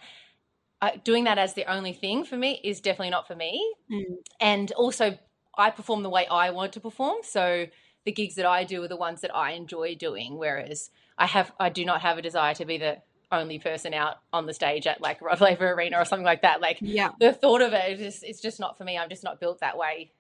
uh, 0.82 0.92
doing 1.04 1.26
that 1.26 1.38
as 1.38 1.54
the 1.54 1.72
only 1.72 1.94
thing 1.94 2.26
for 2.26 2.36
me 2.36 2.60
is 2.64 2.82
definitely 2.82 3.12
not 3.12 3.28
for 3.28 3.36
me 3.36 3.64
mm. 3.92 4.16
and 4.40 4.72
also 4.72 5.18
i 5.58 5.70
perform 5.70 6.02
the 6.02 6.10
way 6.10 6.26
i 6.28 6.50
want 6.50 6.74
to 6.74 6.80
perform 6.80 7.18
so 7.22 7.68
the 8.06 8.12
gigs 8.12 8.36
that 8.36 8.46
i 8.46 8.64
do 8.64 8.84
are 8.84 8.88
the 8.88 8.98
ones 8.98 9.22
that 9.22 9.34
i 9.36 9.52
enjoy 9.52 9.94
doing 9.94 10.38
whereas 10.38 10.90
i 11.20 11.28
have 11.28 11.52
i 11.60 11.70
do 11.70 11.86
not 11.86 12.02
have 12.02 12.18
a 12.18 12.22
desire 12.22 12.56
to 12.56 12.66
be 12.66 12.78
the 12.78 12.98
only 13.32 13.60
person 13.60 13.94
out 13.94 14.18
on 14.34 14.46
the 14.46 14.54
stage 14.54 14.88
at 14.88 15.02
like 15.02 15.22
Rod 15.22 15.40
Laver 15.42 15.72
Arena 15.72 15.98
or 16.00 16.06
something 16.06 16.26
like 16.26 16.42
that. 16.42 16.62
Like 16.62 16.78
Yeah. 16.82 17.10
the 17.20 17.34
thought 17.34 17.62
of 17.62 17.74
it 17.74 18.00
is 18.00 18.00
just 18.00 18.24
it's 18.24 18.42
just 18.42 18.60
not 18.60 18.78
for 18.78 18.84
me. 18.84 18.98
I'm 18.98 19.10
just 19.10 19.24
not 19.24 19.40
built 19.40 19.60
that 19.62 19.78
way. 19.78 20.12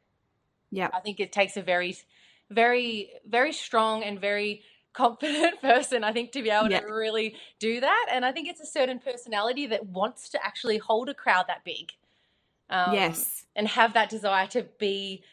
Yeah. 0.71 0.89
I 0.93 1.00
think 1.02 1.19
it 1.19 1.32
takes 1.32 1.58
a 1.58 1.62
very, 1.62 1.97
very, 2.50 3.12
very 3.28 3.52
strong 3.54 4.04
and 4.04 4.19
very 4.19 4.63
confident 4.93 5.62
person, 5.62 6.04
I 6.04 6.12
think, 6.13 6.32
to 6.34 6.41
be 6.43 6.50
able 6.50 6.69
Yeah. 6.71 6.82
to 6.82 6.88
really 6.88 7.36
do 7.60 7.80
that. 7.80 8.06
And 8.12 8.26
I 8.26 8.32
think 8.32 8.47
it's 8.50 8.60
a 8.62 8.65
certain 8.65 9.00
personality 9.00 9.67
that 9.67 9.86
wants 9.86 10.30
to 10.30 10.45
actually 10.45 10.78
hold 10.78 11.10
a 11.10 11.13
crowd 11.13 11.45
that 11.47 11.63
big. 11.63 11.91
Um, 12.69 12.93
yes. 12.93 13.45
And 13.56 13.67
have 13.67 13.93
that 13.93 14.10
desire 14.10 14.47
to 14.47 14.63
be 14.80 15.24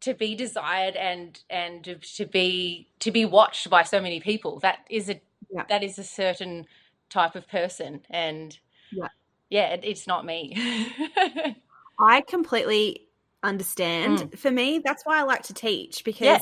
to 0.00 0.14
be 0.14 0.34
desired 0.34 0.96
and 0.96 1.40
and 1.48 1.84
to- 1.84 1.94
to 2.16 2.26
be 2.26 2.88
to 2.98 3.10
be 3.12 3.24
watched 3.24 3.70
by 3.70 3.82
so 3.84 4.00
many 4.00 4.18
people. 4.20 4.58
That 4.60 4.84
is 4.90 5.08
a 5.08 5.20
Yeah. 5.50 5.64
that 5.68 5.82
is 5.84 5.96
a 5.98 6.04
certain 6.04 6.66
type 7.12 7.36
of 7.36 7.46
person. 7.48 8.00
And 8.10 8.58
Yeah. 8.90 9.08
yeah, 9.50 9.68
it, 9.74 9.80
it's 9.84 10.06
not 10.06 10.24
me. 10.24 10.56
I 12.00 12.22
completely 12.22 13.08
understand. 13.42 14.38
For 14.38 14.50
me, 14.50 14.80
that's 14.84 15.04
why 15.04 15.18
I 15.18 15.22
like 15.22 15.42
to 15.44 15.54
teach 15.54 16.04
because 16.04 16.26
Yeah. 16.26 16.40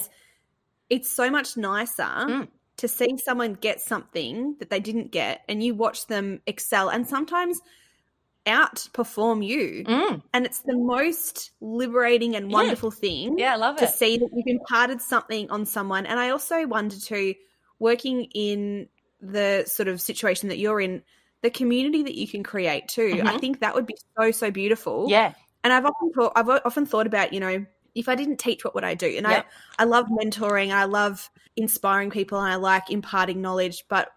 it's 0.88 1.10
so 1.10 1.30
much 1.30 1.56
nicer 1.56 2.02
Mm. 2.04 2.48
to 2.76 2.88
see 2.88 3.18
someone 3.18 3.54
get 3.54 3.80
something 3.80 4.56
that 4.58 4.70
they 4.70 4.80
didn't 4.80 5.10
get 5.10 5.42
and 5.48 5.62
you 5.62 5.74
watch 5.74 6.06
them 6.06 6.40
excel 6.46 6.88
and 6.88 7.06
sometimes 7.06 7.60
outperform 8.46 9.44
you. 9.46 9.84
Mm. 9.84 10.22
And 10.32 10.46
it's 10.46 10.60
the 10.60 10.76
most 10.76 11.50
liberating 11.60 12.36
and 12.36 12.50
Yeah. 12.50 12.56
wonderful 12.56 12.90
thing 12.90 13.38
Yeah, 13.38 13.54
I 13.54 13.56
love 13.56 13.76
it. 13.76 13.80
to 13.80 13.86
see 13.86 14.16
that 14.18 14.28
you've 14.32 14.46
imparted 14.46 15.00
something 15.02 15.50
on 15.50 15.66
someone. 15.66 16.06
And 16.06 16.18
I 16.18 16.30
also 16.30 16.66
wonder 16.66 16.96
too, 16.98 17.34
working 17.78 18.24
in 18.34 18.88
the 19.20 19.64
sort 19.66 19.88
of 19.88 20.00
situation 20.00 20.48
that 20.48 20.58
you're 20.58 20.80
in, 20.80 21.02
the 21.42 21.50
community 21.50 22.02
that 22.02 22.14
you 22.16 22.28
can 22.28 22.42
create 22.42 22.88
too. 22.88 23.22
I 23.24 23.32
Mhm. 23.32 23.38
think 23.38 23.60
that 23.60 23.74
would 23.74 23.86
be 23.86 23.96
so 24.18 24.30
so 24.30 24.50
beautiful. 24.50 25.16
Yeah. 25.16 25.34
And 25.64 25.72
I've 25.72 25.84
often 25.86 26.12
thought 26.12 26.32
I've 26.36 26.48
often 26.48 26.86
thought 26.86 27.06
about, 27.06 27.32
you 27.32 27.40
know, 27.40 27.66
if 27.94 28.08
I 28.08 28.14
didn't 28.14 28.38
teach, 28.38 28.64
what 28.64 28.74
would 28.74 28.84
I 28.84 28.94
do? 28.94 29.08
And 29.16 29.26
Yep. 29.26 29.44
I 29.44 29.44
I 29.78 29.84
love 29.84 30.06
mentoring, 30.06 30.72
I 30.72 30.84
love 30.84 31.30
inspiring 31.56 32.10
people, 32.10 32.38
and 32.40 32.52
I 32.52 32.56
like 32.56 32.90
imparting 32.90 33.40
knowledge, 33.40 33.84
but 33.88 34.10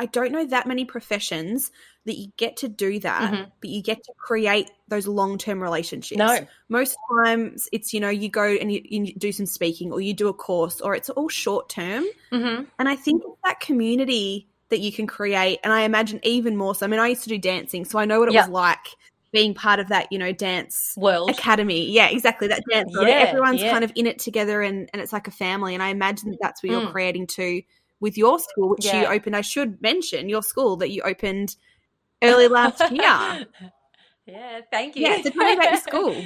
I 0.00 0.06
don't 0.06 0.32
know 0.32 0.46
that 0.46 0.66
many 0.66 0.84
professions 0.84 1.70
that 2.06 2.16
you 2.16 2.28
get 2.38 2.56
to 2.58 2.68
do 2.68 2.98
that, 3.00 3.30
Mhm. 3.32 3.50
but 3.60 3.70
you 3.70 3.82
get 3.82 4.02
to 4.02 4.12
create 4.18 4.70
those 4.88 5.06
long 5.06 5.36
term 5.36 5.62
relationships. 5.62 6.18
No. 6.18 6.46
Most 6.70 6.96
times 7.24 7.68
it's, 7.72 7.92
you 7.92 8.00
know, 8.00 8.08
you 8.08 8.30
go 8.30 8.44
and 8.44 8.72
you, 8.72 8.80
you 8.84 9.12
do 9.14 9.30
some 9.32 9.44
speaking 9.46 9.92
or 9.92 10.00
you 10.00 10.14
do 10.14 10.28
a 10.28 10.32
course 10.34 10.80
or 10.80 10.94
it's 10.94 11.10
all 11.10 11.28
short 11.28 11.68
term. 11.68 12.04
Mm-hmm. 12.32 12.64
And 12.78 12.88
I 12.88 12.96
think 12.96 13.22
it's 13.26 13.40
that 13.44 13.60
community 13.60 14.48
that 14.70 14.80
you 14.80 14.90
can 14.90 15.06
create. 15.06 15.58
And 15.62 15.72
I 15.72 15.82
imagine 15.82 16.20
even 16.22 16.56
more 16.56 16.74
so. 16.74 16.86
I 16.86 16.88
mean, 16.88 17.00
I 17.00 17.08
used 17.08 17.24
to 17.24 17.28
do 17.28 17.38
dancing, 17.38 17.84
so 17.84 17.98
I 17.98 18.06
know 18.06 18.20
what 18.20 18.28
it 18.30 18.34
Yeah. 18.34 18.42
was 18.46 18.50
like 18.50 18.86
being 19.32 19.52
part 19.54 19.78
of 19.78 19.88
that, 19.88 20.10
you 20.10 20.18
know, 20.18 20.32
dance 20.32 20.94
World. 20.96 21.30
academy. 21.30 21.90
Yeah, 21.90 22.08
exactly. 22.08 22.48
That 22.48 22.62
dance. 22.70 22.90
Yeah, 22.98 23.06
Everyone's 23.28 23.62
yeah. 23.62 23.70
kind 23.70 23.84
of 23.84 23.92
in 23.94 24.06
it 24.06 24.18
together 24.18 24.62
and, 24.62 24.88
and 24.92 25.00
it's 25.02 25.12
like 25.12 25.28
a 25.28 25.30
family. 25.30 25.74
And 25.74 25.82
I 25.82 25.88
imagine 25.90 26.30
that 26.30 26.38
that's 26.40 26.62
what 26.62 26.70
you're 26.72 26.80
Mm. 26.80 26.92
creating 26.92 27.26
too 27.28 27.62
with 28.00 28.16
your 28.16 28.38
school, 28.38 28.70
which 28.70 28.84
you 28.86 29.04
opened. 29.06 29.36
I 29.36 29.42
should 29.42 29.80
mention 29.82 30.28
your 30.28 30.42
school 30.42 30.76
that 30.76 30.90
you 30.90 31.02
opened 31.02 31.56
early 32.22 32.48
last 32.48 32.80
year. 32.90 33.46
yeah, 34.26 34.60
thank 34.70 34.96
you. 34.96 35.02
Yeah, 35.02 35.22
so 35.22 35.30
tell 35.30 35.44
me 35.44 35.52
about 35.54 35.70
your 35.70 35.80
school. 35.80 36.24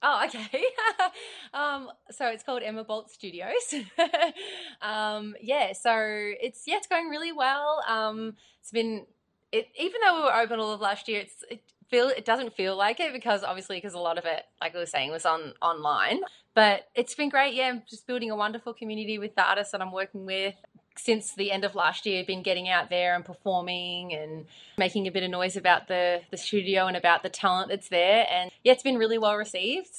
Oh, 0.00 0.24
okay. 0.26 0.64
um, 1.54 1.90
so 2.10 2.26
it's 2.28 2.44
called 2.44 2.62
Emma 2.62 2.84
Boult 2.84 3.10
Studios. 3.10 3.74
um, 4.82 5.34
yeah, 5.42 5.72
so 5.72 5.92
it's 5.96 6.62
yeah, 6.66 6.76
it's 6.76 6.86
going 6.86 7.08
really 7.08 7.32
well. 7.32 7.82
Um, 7.88 8.34
it's 8.60 8.70
been 8.70 9.06
it 9.50 9.66
even 9.78 10.00
though 10.04 10.16
we 10.16 10.22
were 10.22 10.34
open 10.34 10.60
all 10.60 10.72
of 10.72 10.80
last 10.80 11.08
year, 11.08 11.20
it's 11.20 11.42
it 11.50 11.62
feel 11.88 12.08
it 12.08 12.24
doesn't 12.24 12.54
feel 12.54 12.76
like 12.76 13.00
it 13.00 13.12
because 13.12 13.42
obviously 13.42 13.78
because 13.78 13.94
a 13.94 13.98
lot 13.98 14.18
of 14.18 14.24
it, 14.24 14.44
like 14.60 14.76
I 14.76 14.78
was 14.78 14.90
saying, 14.90 15.10
was 15.10 15.26
on 15.26 15.52
online. 15.62 16.20
But 16.58 16.88
it's 16.96 17.14
been 17.14 17.28
great. 17.28 17.54
Yeah, 17.54 17.68
I'm 17.68 17.84
just 17.88 18.04
building 18.08 18.32
a 18.32 18.34
wonderful 18.34 18.74
community 18.74 19.16
with 19.16 19.36
the 19.36 19.48
artists 19.48 19.70
that 19.70 19.80
I'm 19.80 19.92
working 19.92 20.26
with. 20.26 20.56
Since 20.96 21.36
the 21.36 21.52
end 21.52 21.64
of 21.64 21.76
last 21.76 22.04
year, 22.04 22.24
been 22.24 22.42
getting 22.42 22.68
out 22.68 22.90
there 22.90 23.14
and 23.14 23.24
performing 23.24 24.12
and 24.12 24.44
making 24.76 25.06
a 25.06 25.12
bit 25.12 25.22
of 25.22 25.30
noise 25.30 25.56
about 25.56 25.86
the 25.86 26.22
the 26.32 26.36
studio 26.36 26.88
and 26.88 26.96
about 26.96 27.22
the 27.22 27.28
talent 27.28 27.68
that's 27.68 27.88
there. 27.90 28.26
And 28.28 28.50
yeah, 28.64 28.72
it's 28.72 28.82
been 28.82 28.98
really 28.98 29.18
well 29.18 29.36
received. 29.36 29.90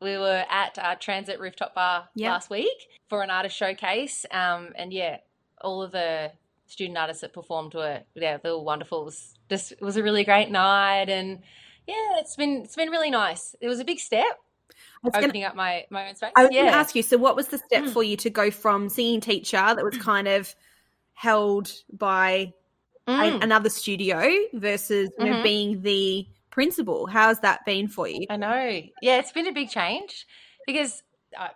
We 0.00 0.16
were 0.16 0.46
at 0.48 0.78
uh, 0.78 0.94
Transit 0.94 1.38
Rooftop 1.38 1.74
Bar 1.74 2.08
Yeah. 2.14 2.32
last 2.32 2.48
week 2.48 2.88
for 3.10 3.22
an 3.22 3.28
artist 3.28 3.54
showcase, 3.54 4.24
um, 4.30 4.72
and 4.76 4.94
yeah, 4.94 5.18
all 5.60 5.82
of 5.82 5.92
the 5.92 6.32
student 6.68 6.96
artists 6.96 7.20
that 7.20 7.34
performed 7.34 7.74
were 7.74 8.00
yeah, 8.14 8.38
they 8.38 8.48
were 8.50 8.62
wonderful. 8.62 9.02
It 9.02 9.04
was 9.04 9.34
just 9.50 9.72
it 9.72 9.82
was 9.82 9.98
a 9.98 10.02
really 10.02 10.24
great 10.24 10.50
night, 10.50 11.10
and 11.10 11.40
yeah, 11.86 12.16
it's 12.20 12.34
been 12.34 12.62
it's 12.62 12.76
been 12.76 12.88
really 12.88 13.10
nice. 13.10 13.54
It 13.60 13.68
was 13.68 13.78
a 13.78 13.84
big 13.84 13.98
step 13.98 14.40
I 15.04 15.06
was 15.08 15.12
gonna- 15.14 15.26
opening 15.26 15.44
up 15.44 15.54
my 15.54 15.86
my 15.90 16.08
own 16.08 16.14
space. 16.16 16.32
I 16.36 16.42
was 16.44 16.52
yeah. 16.52 16.62
going 16.62 16.72
to 16.72 16.78
ask 16.78 16.94
you. 16.94 17.02
So, 17.02 17.16
what 17.18 17.36
was 17.36 17.48
the 17.48 17.58
step 17.58 17.84
Mm. 17.84 17.92
for 17.92 18.02
you 18.02 18.16
to 18.18 18.30
go 18.30 18.50
from 18.50 18.88
singing 18.88 19.20
teacher 19.20 19.56
that 19.56 19.84
was 19.84 19.96
kind 19.98 20.26
of 20.28 20.54
held 21.14 21.72
by 21.92 22.52
a- 23.06 23.10
Mm. 23.12 23.42
another 23.42 23.68
studio 23.70 24.30
versus 24.52 25.10
you 25.18 25.24
know, 25.26 25.36
Mhm. 25.36 25.42
being 25.42 25.82
the 25.82 26.26
principal? 26.50 27.06
How's 27.06 27.40
that 27.40 27.64
been 27.64 27.88
for 27.88 28.08
you? 28.08 28.26
I 28.30 28.36
know. 28.36 28.82
Yeah, 29.02 29.18
it's 29.18 29.32
been 29.32 29.46
a 29.46 29.52
big 29.52 29.70
change 29.70 30.26
because 30.66 31.02
I've 31.38 31.54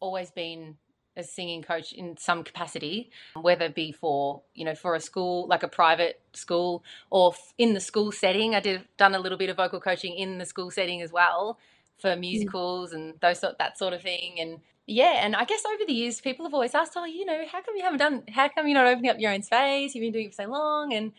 always 0.00 0.30
been 0.30 0.76
a 1.16 1.22
singing 1.22 1.62
coach 1.62 1.92
in 1.92 2.16
some 2.16 2.42
capacity, 2.42 3.10
whether 3.34 3.66
it 3.66 3.74
be 3.74 3.92
for 3.92 4.42
you 4.54 4.64
know 4.64 4.74
for 4.74 4.94
a 4.96 5.00
school 5.00 5.46
like 5.46 5.62
a 5.62 5.68
private 5.68 6.20
school 6.32 6.82
or 7.10 7.34
in 7.56 7.72
the 7.74 7.80
school 7.80 8.10
setting. 8.12 8.54
I 8.54 8.60
did 8.60 8.86
done 8.96 9.14
a 9.14 9.18
little 9.20 9.38
bit 9.38 9.48
of 9.48 9.56
vocal 9.56 9.80
coaching 9.80 10.14
in 10.14 10.38
the 10.38 10.44
school 10.46 10.70
setting 10.72 11.00
as 11.02 11.12
well 11.12 11.58
for 12.00 12.16
musicals 12.16 12.92
and 12.92 13.14
those 13.20 13.40
sort 13.40 13.58
that 13.58 13.78
sort 13.78 13.92
of 13.94 14.02
thing. 14.02 14.40
And 14.40 14.60
yeah, 14.86 15.24
and 15.24 15.34
I 15.36 15.44
guess 15.44 15.64
over 15.64 15.84
the 15.86 15.92
years, 15.94 16.20
people 16.20 16.44
have 16.44 16.54
always 16.54 16.74
asked, 16.74 16.92
"Oh, 16.96 17.04
you 17.04 17.24
know, 17.24 17.44
how 17.50 17.62
come 17.62 17.76
you 17.76 17.82
haven't 17.82 17.98
done? 18.00 18.24
How 18.30 18.48
come 18.48 18.66
you're 18.66 18.74
not 18.82 18.86
opening 18.86 19.10
up 19.10 19.18
your 19.18 19.32
own 19.32 19.42
space? 19.42 19.94
You've 19.94 20.02
been 20.02 20.12
doing 20.12 20.26
it 20.26 20.34
for 20.34 20.42
so 20.42 20.48
long." 20.50 20.92
And 20.92 21.12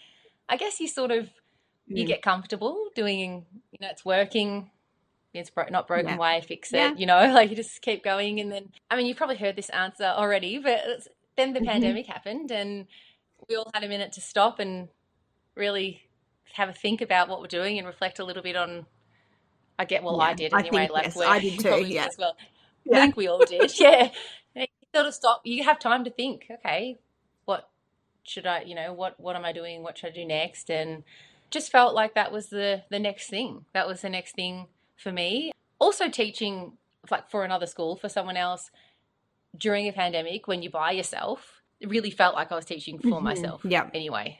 I 0.49 0.57
guess 0.57 0.79
you 0.79 0.87
sort 0.87 1.11
of 1.11 1.29
you 1.87 2.03
Mm. 2.03 2.07
get 2.07 2.21
comfortable 2.23 2.89
doing 2.95 3.45
you 3.71 3.77
know 3.79 3.87
it's 3.89 4.03
working 4.03 4.71
it's 5.35 5.51
bro- 5.51 5.67
not 5.69 5.85
broken 5.87 6.09
Yeah. 6.09 6.17
way 6.17 6.41
fix 6.41 6.73
it 6.73 6.77
Yeah. 6.77 6.93
you 6.97 7.05
know 7.05 7.27
like 7.33 7.51
you 7.51 7.55
just 7.55 7.79
keep 7.83 8.03
going 8.03 8.39
and 8.39 8.51
then 8.51 8.71
i 8.89 8.95
mean 8.95 9.05
you've 9.05 9.17
probably 9.17 9.35
heard 9.35 9.55
this 9.55 9.69
answer 9.69 10.05
already 10.05 10.57
but 10.57 10.81
it's, 10.85 11.07
then 11.35 11.53
the 11.53 11.59
Mhm. 11.59 11.65
pandemic 11.67 12.07
happened 12.07 12.51
and 12.51 12.87
we 13.47 13.55
all 13.55 13.69
had 13.75 13.83
a 13.83 13.87
minute 13.87 14.13
to 14.13 14.21
stop 14.21 14.57
and 14.59 14.89
really 15.53 16.01
have 16.53 16.69
a 16.69 16.73
think 16.73 17.01
about 17.01 17.29
what 17.29 17.39
we're 17.39 17.47
doing 17.47 17.77
and 17.77 17.85
reflect 17.85 18.17
a 18.17 18.25
little 18.25 18.41
bit 18.41 18.55
on 18.55 18.87
i 19.79 19.85
get 19.85 20.03
well 20.03 20.19
i 20.21 20.29
Yeah, 20.29 20.35
did 20.35 20.53
I 20.53 20.59
anyway 20.59 20.79
think, 20.87 20.91
like 20.91 21.03
yes, 21.05 21.17
I 21.17 21.39
did 21.39 21.59
too, 21.59 21.85
yeah. 21.87 22.05
as 22.05 22.17
well 22.17 22.35
Yeah. 22.85 22.97
i 22.97 23.01
think 23.01 23.17
we 23.17 23.27
all 23.27 23.39
did 23.45 23.77
yeah 23.79 24.09
you 24.55 24.65
sort 24.93 25.07
of 25.07 25.13
stop 25.13 25.41
you 25.43 25.63
have 25.63 25.79
time 25.79 26.03
to 26.05 26.09
think 26.11 26.47
okay 26.59 26.97
what 27.45 27.69
should 28.23 28.45
i 28.47 28.61
you 28.61 28.75
know 28.75 28.93
what 28.93 29.19
what 29.19 29.35
am 29.35 29.45
i 29.45 29.51
doing 29.51 29.83
what 29.83 29.97
should 29.97 30.11
i 30.11 30.13
do 30.15 30.25
next 30.25 30.69
and 30.69 31.03
just 31.51 31.71
felt 31.71 31.93
like 31.93 32.15
that 32.15 32.31
was 32.31 32.47
the 32.49 32.83
the 32.89 32.99
next 32.99 33.29
thing 33.29 33.65
that 33.73 33.87
was 33.87 34.01
the 34.01 34.09
next 34.09 34.35
thing 34.35 34.67
for 34.97 35.11
me 35.11 35.51
also 35.79 36.09
teaching 36.09 36.73
like 37.11 37.29
for 37.29 37.43
another 37.43 37.67
school 37.67 37.95
for 37.95 38.09
someone 38.09 38.37
else 38.37 38.71
during 39.57 39.87
a 39.87 39.93
pandemic 39.93 40.47
when 40.47 40.61
you're 40.61 40.71
by 40.71 40.91
yourself 40.91 41.61
it 41.79 41.89
really 41.89 42.09
felt 42.09 42.33
like 42.35 42.51
i 42.51 42.55
was 42.55 42.65
teaching 42.65 42.97
for 42.99 43.19
Mhm. 43.19 43.23
myself 43.23 43.61
Yeah. 43.65 43.89
anyway 43.93 44.39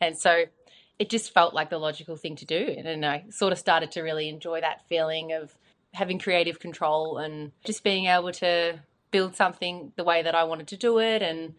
and 0.00 0.16
so 0.16 0.44
it 0.98 1.10
just 1.10 1.32
felt 1.34 1.54
like 1.54 1.70
the 1.70 1.78
logical 1.78 2.16
thing 2.16 2.36
to 2.36 2.44
do 2.44 2.74
and 2.84 3.04
i 3.04 3.24
sort 3.30 3.52
of 3.52 3.58
started 3.58 3.90
to 3.90 4.02
really 4.02 4.28
enjoy 4.28 4.60
that 4.60 4.86
feeling 4.88 5.32
of 5.32 5.54
having 5.92 6.18
creative 6.18 6.58
control 6.60 7.18
and 7.18 7.52
just 7.64 7.82
being 7.84 8.06
able 8.06 8.32
to 8.32 8.78
build 9.10 9.34
something 9.36 9.92
the 9.96 10.04
way 10.04 10.22
that 10.22 10.34
i 10.34 10.44
wanted 10.44 10.66
to 10.68 10.76
do 10.76 10.98
it 10.98 11.22
and 11.22 11.54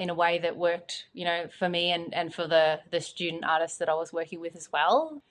in 0.00 0.08
a 0.08 0.14
way 0.14 0.38
that 0.38 0.56
worked, 0.56 1.04
you 1.12 1.26
know, 1.26 1.46
for 1.58 1.68
me 1.68 1.92
and, 1.92 2.14
and 2.14 2.34
for 2.34 2.46
the 2.46 2.80
the 2.90 3.02
student 3.02 3.44
artists 3.44 3.76
that 3.78 3.90
I 3.90 3.94
was 3.94 4.14
working 4.14 4.40
with 4.40 4.56
as 4.56 4.72
well. 4.72 5.22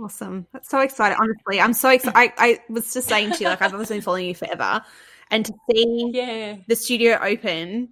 Awesome. 0.00 0.46
That's 0.50 0.70
so 0.70 0.80
exciting. 0.80 1.18
Honestly, 1.20 1.60
I'm 1.60 1.74
so 1.74 1.90
excited. 1.90 2.16
I, 2.16 2.32
I 2.38 2.58
was 2.70 2.94
just 2.94 3.06
saying 3.06 3.32
to 3.32 3.38
you, 3.40 3.50
like, 3.50 3.60
I've 3.60 3.74
obviously 3.74 3.96
been 3.96 4.02
following 4.02 4.28
you 4.28 4.34
forever. 4.34 4.80
And 5.30 5.44
to 5.44 5.52
see 5.70 6.10
Yeah. 6.14 6.56
the 6.66 6.74
studio 6.74 7.18
open, 7.20 7.90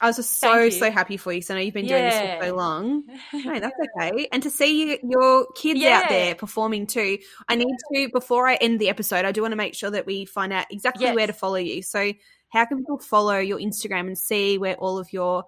I 0.00 0.06
was 0.06 0.16
just 0.16 0.38
so, 0.38 0.70
so 0.70 0.90
happy 0.92 1.16
for 1.16 1.32
you. 1.32 1.42
So 1.42 1.54
I 1.54 1.58
know 1.58 1.64
you've 1.64 1.74
been 1.74 1.86
doing 1.86 2.04
this 2.04 2.14
for 2.38 2.46
so 2.46 2.54
long. 2.54 3.02
No, 3.32 3.58
that's 3.58 3.74
okay. 3.98 4.28
And 4.30 4.42
to 4.44 4.50
see 4.50 4.92
you, 4.92 4.98
your 5.02 5.46
kids 5.56 5.82
out 5.84 6.08
there 6.08 6.34
performing 6.36 6.86
too. 6.86 7.18
I 7.48 7.56
need 7.56 7.74
to, 7.94 8.08
before 8.12 8.46
I 8.46 8.54
end 8.54 8.78
the 8.78 8.88
episode, 8.90 9.24
I 9.24 9.32
do 9.32 9.42
want 9.42 9.52
to 9.52 9.56
make 9.56 9.74
sure 9.74 9.90
that 9.90 10.06
we 10.06 10.24
find 10.24 10.52
out 10.52 10.66
exactly 10.70 11.06
Yes. 11.06 11.16
where 11.16 11.26
to 11.26 11.32
follow 11.32 11.56
you. 11.56 11.82
So, 11.82 12.12
how 12.50 12.64
can 12.64 12.78
people 12.78 12.98
follow 12.98 13.38
your 13.38 13.58
Instagram 13.58 14.06
and 14.06 14.16
see 14.16 14.56
where 14.56 14.76
all 14.76 14.98
of 14.98 15.12
your 15.12 15.44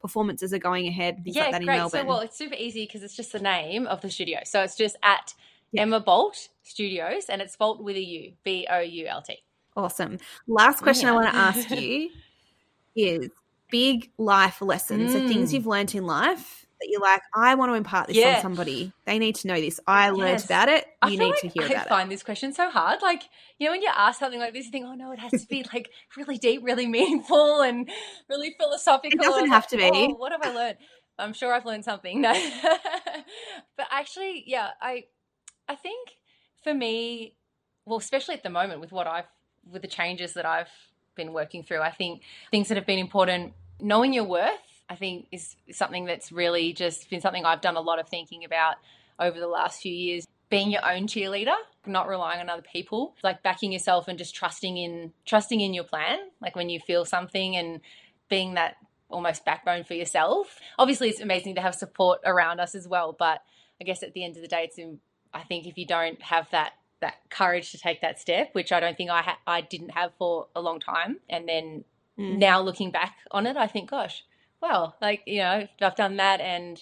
performances 0.00 0.52
are 0.52 0.58
going 0.58 0.86
ahead? 0.86 1.24
Things 1.24 1.34
yeah, 1.34 1.44
like 1.44 1.52
that 1.52 1.60
in 1.62 1.66
great. 1.66 1.76
Melbourne. 1.78 2.00
So 2.02 2.06
well, 2.06 2.20
it's 2.20 2.36
super 2.36 2.54
easy 2.56 2.84
because 2.84 3.02
it's 3.02 3.16
just 3.16 3.32
the 3.32 3.40
name 3.40 3.86
of 3.86 4.02
the 4.02 4.10
studio. 4.10 4.40
So 4.44 4.62
it's 4.62 4.76
just 4.76 4.96
at 5.02 5.34
Yeah. 5.72 5.82
Emma 5.82 6.00
Boult 6.00 6.48
Studios, 6.62 7.24
and 7.30 7.40
it's 7.40 7.56
Boult 7.56 7.82
with 7.82 7.96
a 7.96 8.04
U, 8.04 8.32
B 8.44 8.66
O 8.70 8.78
U 8.80 9.06
L 9.06 9.22
T. 9.22 9.38
Awesome. 9.76 10.18
Last 10.46 10.82
question 10.82 11.08
I 11.08 11.12
want 11.12 11.28
to 11.28 11.34
ask 11.34 11.70
you 11.80 12.10
is 12.94 13.28
big 13.74 14.10
life 14.18 14.62
lessons, 14.62 15.12
so 15.12 15.18
things 15.26 15.50
Mm. 15.50 15.54
you've 15.54 15.66
learnt 15.66 15.94
in 15.96 16.04
life 16.06 16.64
that 16.80 16.88
you're 16.90 17.00
like, 17.00 17.22
I 17.34 17.54
want 17.56 17.70
to 17.70 17.74
impart 17.74 18.06
this 18.08 18.16
Yeah. 18.16 18.36
on 18.36 18.42
somebody. 18.42 18.92
They 19.04 19.18
need 19.18 19.34
to 19.36 19.48
know 19.48 19.60
this. 19.60 19.80
I 19.86 20.10
learned 20.10 20.44
about 20.44 20.68
it. 20.68 20.86
You 21.04 21.18
need 21.18 21.30
like 21.30 21.40
to 21.40 21.48
hear 21.48 21.62
I 21.64 21.66
about 21.66 21.86
it. 21.86 21.92
I 21.92 21.96
find 21.96 22.10
this 22.10 22.22
question 22.22 22.52
so 22.52 22.70
hard. 22.70 23.02
Like, 23.02 23.22
you 23.58 23.66
know, 23.66 23.72
when 23.72 23.82
you 23.82 23.90
ask 23.92 24.18
something 24.20 24.38
like 24.38 24.52
this, 24.52 24.66
you 24.66 24.70
think, 24.70 24.86
oh 24.86 24.94
no, 24.94 25.10
it 25.12 25.18
has 25.18 25.32
to 25.32 25.46
be 25.48 25.64
like 25.72 25.90
really 26.16 26.36
deep, 26.38 26.60
really 26.62 26.86
meaningful, 26.96 27.62
and 27.62 27.88
really 28.28 28.54
philosophical. 28.58 29.18
It 29.18 29.22
doesn't 29.22 29.48
have 29.48 29.62
like, 29.64 29.68
to 29.70 29.76
be. 29.76 29.90
"Oh, 29.92 30.14
what 30.14 30.30
have 30.32 30.42
I 30.44 30.50
learned? 30.54 30.78
I'm 31.18 31.32
sure 31.32 31.52
I've 31.52 31.64
learned 31.66 31.84
something. 31.84 32.20
No. 32.20 32.32
but 33.76 33.86
actually, 33.90 34.44
yeah, 34.46 34.70
I 34.80 35.04
I 35.68 35.74
think 35.74 36.10
for 36.62 36.74
me, 36.74 37.34
well, 37.86 37.98
especially 37.98 38.34
at 38.34 38.42
the 38.42 38.50
moment 38.50 38.80
with 38.80 38.92
what 38.92 39.06
I've 39.06 39.26
with 39.72 39.82
the 39.82 39.88
changes 39.88 40.34
that 40.34 40.46
I've 40.46 40.70
been 41.14 41.32
working 41.32 41.62
through, 41.62 41.80
I 41.80 41.90
think 41.90 42.22
things 42.50 42.68
that 42.68 42.76
have 42.76 42.86
been 42.86 42.98
important, 42.98 43.52
knowing 43.80 44.12
your 44.12 44.24
worth, 44.24 44.50
I 44.88 44.96
think 44.96 45.26
is 45.32 45.56
something 45.72 46.04
that's 46.04 46.30
really 46.30 46.72
just 46.72 47.08
been 47.10 47.20
something 47.20 47.44
I've 47.44 47.60
done 47.60 47.76
a 47.76 47.80
lot 47.80 47.98
of 47.98 48.08
thinking 48.08 48.44
about 48.44 48.76
over 49.18 49.38
the 49.38 49.48
last 49.48 49.80
few 49.80 49.92
years. 49.92 50.26
Being 50.50 50.70
your 50.70 50.88
own 50.88 51.06
cheerleader, 51.06 51.56
not 51.86 52.06
relying 52.06 52.40
on 52.40 52.48
other 52.48 52.62
people, 52.62 53.16
like 53.24 53.42
backing 53.42 53.72
yourself 53.72 54.08
and 54.08 54.18
just 54.18 54.34
trusting 54.34 54.76
in 54.76 55.12
trusting 55.24 55.60
in 55.60 55.74
your 55.74 55.84
plan. 55.84 56.18
Like 56.40 56.54
when 56.54 56.68
you 56.68 56.78
feel 56.80 57.04
something 57.04 57.56
and 57.56 57.80
being 58.28 58.54
that 58.54 58.76
almost 59.10 59.44
backbone 59.44 59.84
for 59.84 59.94
yourself. 59.94 60.58
Obviously, 60.78 61.08
it's 61.08 61.20
amazing 61.20 61.54
to 61.54 61.60
have 61.60 61.74
support 61.74 62.20
around 62.24 62.60
us 62.60 62.74
as 62.74 62.86
well, 62.86 63.14
but 63.16 63.42
I 63.80 63.84
guess 63.84 64.02
at 64.02 64.12
the 64.12 64.24
end 64.24 64.36
of 64.36 64.42
the 64.42 64.48
day, 64.48 64.70
it's 64.70 64.78
I 65.32 65.42
think 65.42 65.66
if 65.66 65.78
you 65.78 65.86
don't 65.86 66.20
have 66.22 66.48
that 66.50 66.72
that 67.00 67.14
courage 67.28 67.72
to 67.72 67.78
take 67.78 68.00
that 68.00 68.18
step, 68.18 68.50
which 68.52 68.72
I 68.72 68.80
don't 68.80 68.96
think 68.96 69.10
I 69.10 69.22
ha- 69.22 69.38
I 69.46 69.60
didn't 69.60 69.90
have 69.90 70.12
for 70.18 70.48
a 70.54 70.60
long 70.60 70.80
time, 70.80 71.18
and 71.28 71.48
then 71.48 71.84
Mm. 72.18 72.38
now 72.38 72.60
looking 72.60 72.90
back 72.90 73.16
on 73.30 73.46
it, 73.46 73.56
I 73.56 73.66
think, 73.66 73.90
gosh, 73.90 74.24
well, 74.60 74.96
like 75.00 75.22
you 75.26 75.40
know, 75.40 75.66
I've 75.80 75.96
done 75.96 76.16
that, 76.16 76.40
and 76.40 76.80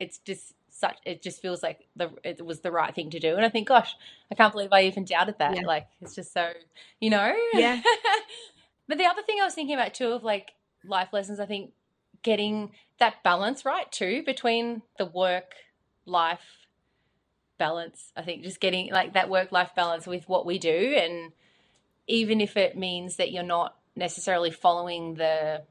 it's 0.00 0.18
just 0.18 0.54
such. 0.70 0.98
It 1.04 1.22
just 1.22 1.40
feels 1.40 1.62
like 1.62 1.86
the 1.96 2.10
it 2.24 2.44
was 2.44 2.60
the 2.60 2.72
right 2.72 2.94
thing 2.94 3.10
to 3.10 3.20
do, 3.20 3.36
and 3.36 3.44
I 3.44 3.48
think, 3.48 3.68
gosh, 3.68 3.94
I 4.30 4.34
can't 4.34 4.52
believe 4.52 4.72
I 4.72 4.82
even 4.84 5.04
doubted 5.04 5.36
that. 5.38 5.56
Yeah. 5.56 5.66
Like 5.66 5.86
it's 6.00 6.14
just 6.14 6.32
so, 6.32 6.52
you 7.00 7.10
know, 7.10 7.34
Yeah. 7.54 7.80
but 8.88 8.98
the 8.98 9.06
other 9.06 9.22
thing 9.22 9.38
I 9.40 9.44
was 9.44 9.54
thinking 9.54 9.74
about 9.74 9.94
too 9.94 10.12
of 10.12 10.24
like 10.24 10.52
life 10.84 11.08
lessons, 11.12 11.40
I 11.40 11.46
think 11.46 11.72
getting 12.22 12.72
that 12.98 13.22
balance 13.22 13.64
right 13.64 13.90
too 13.92 14.22
between 14.24 14.82
the 14.98 15.06
work 15.06 15.54
life 16.04 16.66
balance. 17.58 18.12
I 18.16 18.22
think 18.22 18.42
just 18.42 18.60
getting 18.60 18.92
like 18.92 19.14
that 19.14 19.28
work 19.28 19.52
life 19.52 19.70
balance 19.74 20.06
with 20.06 20.28
what 20.28 20.46
we 20.46 20.58
do 20.58 20.96
and 20.96 21.32
even 22.06 22.40
if 22.40 22.56
it 22.56 22.76
means 22.76 23.16
that 23.16 23.32
you're 23.32 23.42
not 23.42 23.77
necessarily 23.98 24.50
following 24.50 25.14
the 25.14 25.62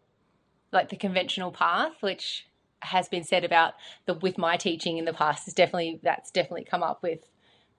like 0.71 0.89
the 0.89 0.97
conventional 0.97 1.51
path, 1.51 1.93
which 2.01 2.45
has 2.81 3.09
been 3.09 3.23
said 3.23 3.43
about 3.43 3.73
the 4.05 4.13
with 4.13 4.37
my 4.37 4.57
teaching 4.57 4.97
in 4.97 5.05
the 5.05 5.13
past 5.13 5.47
is 5.47 5.53
definitely 5.53 5.99
that's 6.03 6.29
definitely 6.29 6.63
come 6.63 6.83
up 6.83 7.01
with 7.01 7.19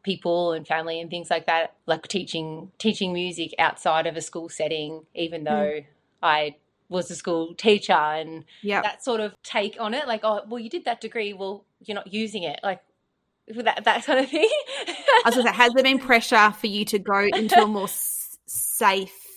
people 0.02 0.52
and 0.52 0.66
family 0.66 1.00
and 1.00 1.10
things 1.10 1.30
like 1.30 1.46
that 1.46 1.74
like 1.86 2.06
teaching 2.08 2.70
teaching 2.78 3.12
music 3.12 3.54
outside 3.58 4.06
of 4.06 4.16
a 4.16 4.20
school 4.20 4.48
setting 4.48 5.04
even 5.14 5.40
hmm. 5.42 5.46
though 5.46 5.80
I 6.22 6.56
was 6.88 7.10
a 7.10 7.14
school 7.14 7.54
teacher 7.54 7.92
and 7.92 8.44
Yeah. 8.62 8.82
that 8.82 9.04
sort 9.04 9.20
of 9.20 9.34
take 9.42 9.76
on 9.78 9.94
it 9.94 10.08
like 10.08 10.20
oh 10.24 10.42
well 10.48 10.58
you 10.58 10.70
did 10.70 10.84
that 10.86 11.00
degree 11.00 11.32
well 11.32 11.64
you're 11.84 11.94
not 11.94 12.12
using 12.12 12.42
it 12.42 12.58
like 12.62 12.80
that 13.54 13.84
that 13.84 14.04
kind 14.04 14.18
of 14.18 14.28
thing 14.28 14.48
I 14.88 15.22
was 15.26 15.34
to 15.36 15.42
say, 15.42 15.52
has 15.52 15.72
there 15.74 15.84
been 15.84 15.98
pressure 16.10 16.50
for 16.52 16.66
you 16.66 16.84
to 16.86 16.98
go 16.98 17.20
into 17.20 17.62
a 17.62 17.66
more 17.66 17.84
s- 17.84 18.38
safe 18.46 19.27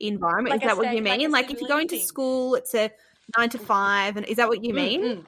environment? 0.00 0.54
Like 0.54 0.62
is 0.62 0.68
that 0.68 0.76
what 0.76 0.86
you 0.92 0.98
safe- 0.98 1.08
like 1.08 1.18
mean? 1.18 1.30
Like, 1.30 1.50
if 1.50 1.60
you 1.60 1.68
go 1.68 1.78
into 1.78 1.96
stability. 1.96 2.06
school, 2.06 2.54
it's 2.54 2.74
a 2.74 2.90
nine 3.36 3.50
to 3.50 3.58
five, 3.58 4.16
and 4.16 4.26
is 4.26 4.36
that 4.36 4.48
what 4.48 4.64
you 4.64 4.74
mean? 4.74 5.02
Mm, 5.02 5.16
mm. 5.18 5.24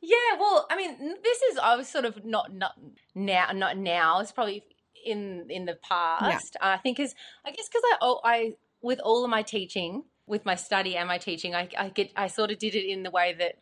Yeah, 0.00 0.16
well, 0.38 0.66
I 0.68 0.76
mean, 0.76 0.98
this 1.22 1.42
is 1.42 1.58
I 1.58 1.76
was 1.76 1.88
sort 1.88 2.04
of 2.04 2.24
not 2.24 2.52
not 2.52 2.72
now 3.14 3.50
not 3.52 3.76
now. 3.76 4.20
It's 4.20 4.32
probably 4.32 4.64
in 5.04 5.46
in 5.48 5.64
the 5.64 5.76
past. 5.76 6.56
I 6.60 6.76
think 6.78 6.98
is 6.98 7.14
I 7.44 7.50
guess 7.50 7.68
because 7.68 7.82
I 7.84 7.96
oh, 8.02 8.20
I 8.24 8.54
with 8.80 8.98
all 9.00 9.24
of 9.24 9.30
my 9.30 9.42
teaching, 9.42 10.02
with 10.26 10.44
my 10.44 10.56
study 10.56 10.96
and 10.96 11.06
my 11.06 11.18
teaching, 11.18 11.54
I 11.54 11.68
I 11.78 11.88
get 11.88 12.10
I 12.16 12.26
sort 12.26 12.50
of 12.50 12.58
did 12.58 12.74
it 12.74 12.84
in 12.84 13.04
the 13.04 13.10
way 13.10 13.34
that 13.38 13.58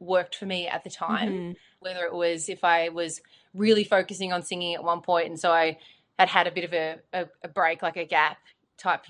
worked 0.00 0.34
for 0.34 0.46
me 0.46 0.66
at 0.66 0.84
the 0.84 0.90
time. 0.90 1.32
Mhm. 1.32 1.56
Whether 1.80 2.04
it 2.04 2.12
was 2.12 2.48
if 2.50 2.62
I 2.62 2.90
was 2.90 3.22
really 3.54 3.84
focusing 3.84 4.32
on 4.34 4.42
singing 4.42 4.74
at 4.74 4.84
one 4.84 5.00
point, 5.00 5.28
and 5.28 5.40
so 5.40 5.50
I 5.50 5.78
had 6.18 6.28
had 6.28 6.46
a 6.46 6.50
bit 6.50 6.64
of 6.64 6.74
a, 6.74 6.98
a, 7.14 7.26
a 7.44 7.48
break, 7.48 7.80
like 7.82 7.96
a 7.96 8.04
gap 8.04 8.36
type 8.76 9.06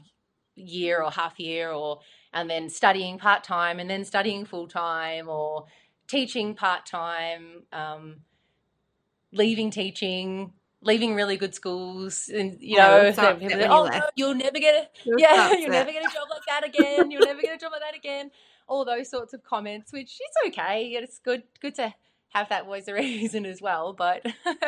year 0.61 1.03
or 1.03 1.11
half 1.11 1.39
year, 1.39 1.71
or 1.71 2.01
and 2.33 2.49
then 2.49 2.69
studying 2.69 3.19
part 3.19 3.45
time, 3.45 3.79
and 3.79 3.89
then 3.89 4.05
studying 4.05 4.45
full 4.45 4.69
time, 4.69 5.29
or 5.29 5.67
teaching 6.07 6.55
part 6.55 6.87
time, 6.87 7.63
um, 7.73 8.17
leaving 9.33 9.71
teaching, 9.71 10.53
leaving 10.83 11.15
really 11.15 11.37
good 11.37 11.55
schools, 11.55 12.31
and 12.33 12.57
you 12.61 12.77
know, 12.77 13.03
it 13.03 13.07
was 13.07 13.17
so 13.17 13.23
so 13.23 13.35
people 13.37 13.51
say, 13.51 13.67
oh, 13.67 13.87
no, 13.87 14.01
you'll 14.17 14.35
never 14.35 14.59
get 14.59 14.75
a 14.75 14.89
You 15.05 15.15
were 15.15 15.21
yeah, 15.21 15.53
you'll 15.59 15.71
never 15.71 15.93
get 15.93 16.05
a 16.05 16.13
job 16.15 16.29
like 16.31 16.43
that 16.49 16.65
again. 16.67 17.11
You'll 17.11 17.27
never 17.27 17.41
get 17.41 17.55
a 17.55 17.59
job 17.59 17.73
like 17.73 17.83
that 17.83 17.97
again. 17.97 18.31
All 18.67 18.85
those 18.85 19.11
sorts 19.11 19.35
of 19.35 19.43
comments, 19.43 19.93
which 19.93 20.21
is 20.21 20.49
okay. 20.49 20.89
It's 20.89 21.19
good, 21.19 21.43
good 21.61 21.75
to 21.77 21.95
have 22.31 22.49
that 22.49 22.67
voice 22.67 22.89
of 22.89 22.95
reason 22.97 23.47
as 23.47 23.61
well. 23.61 23.93
But 23.93 24.25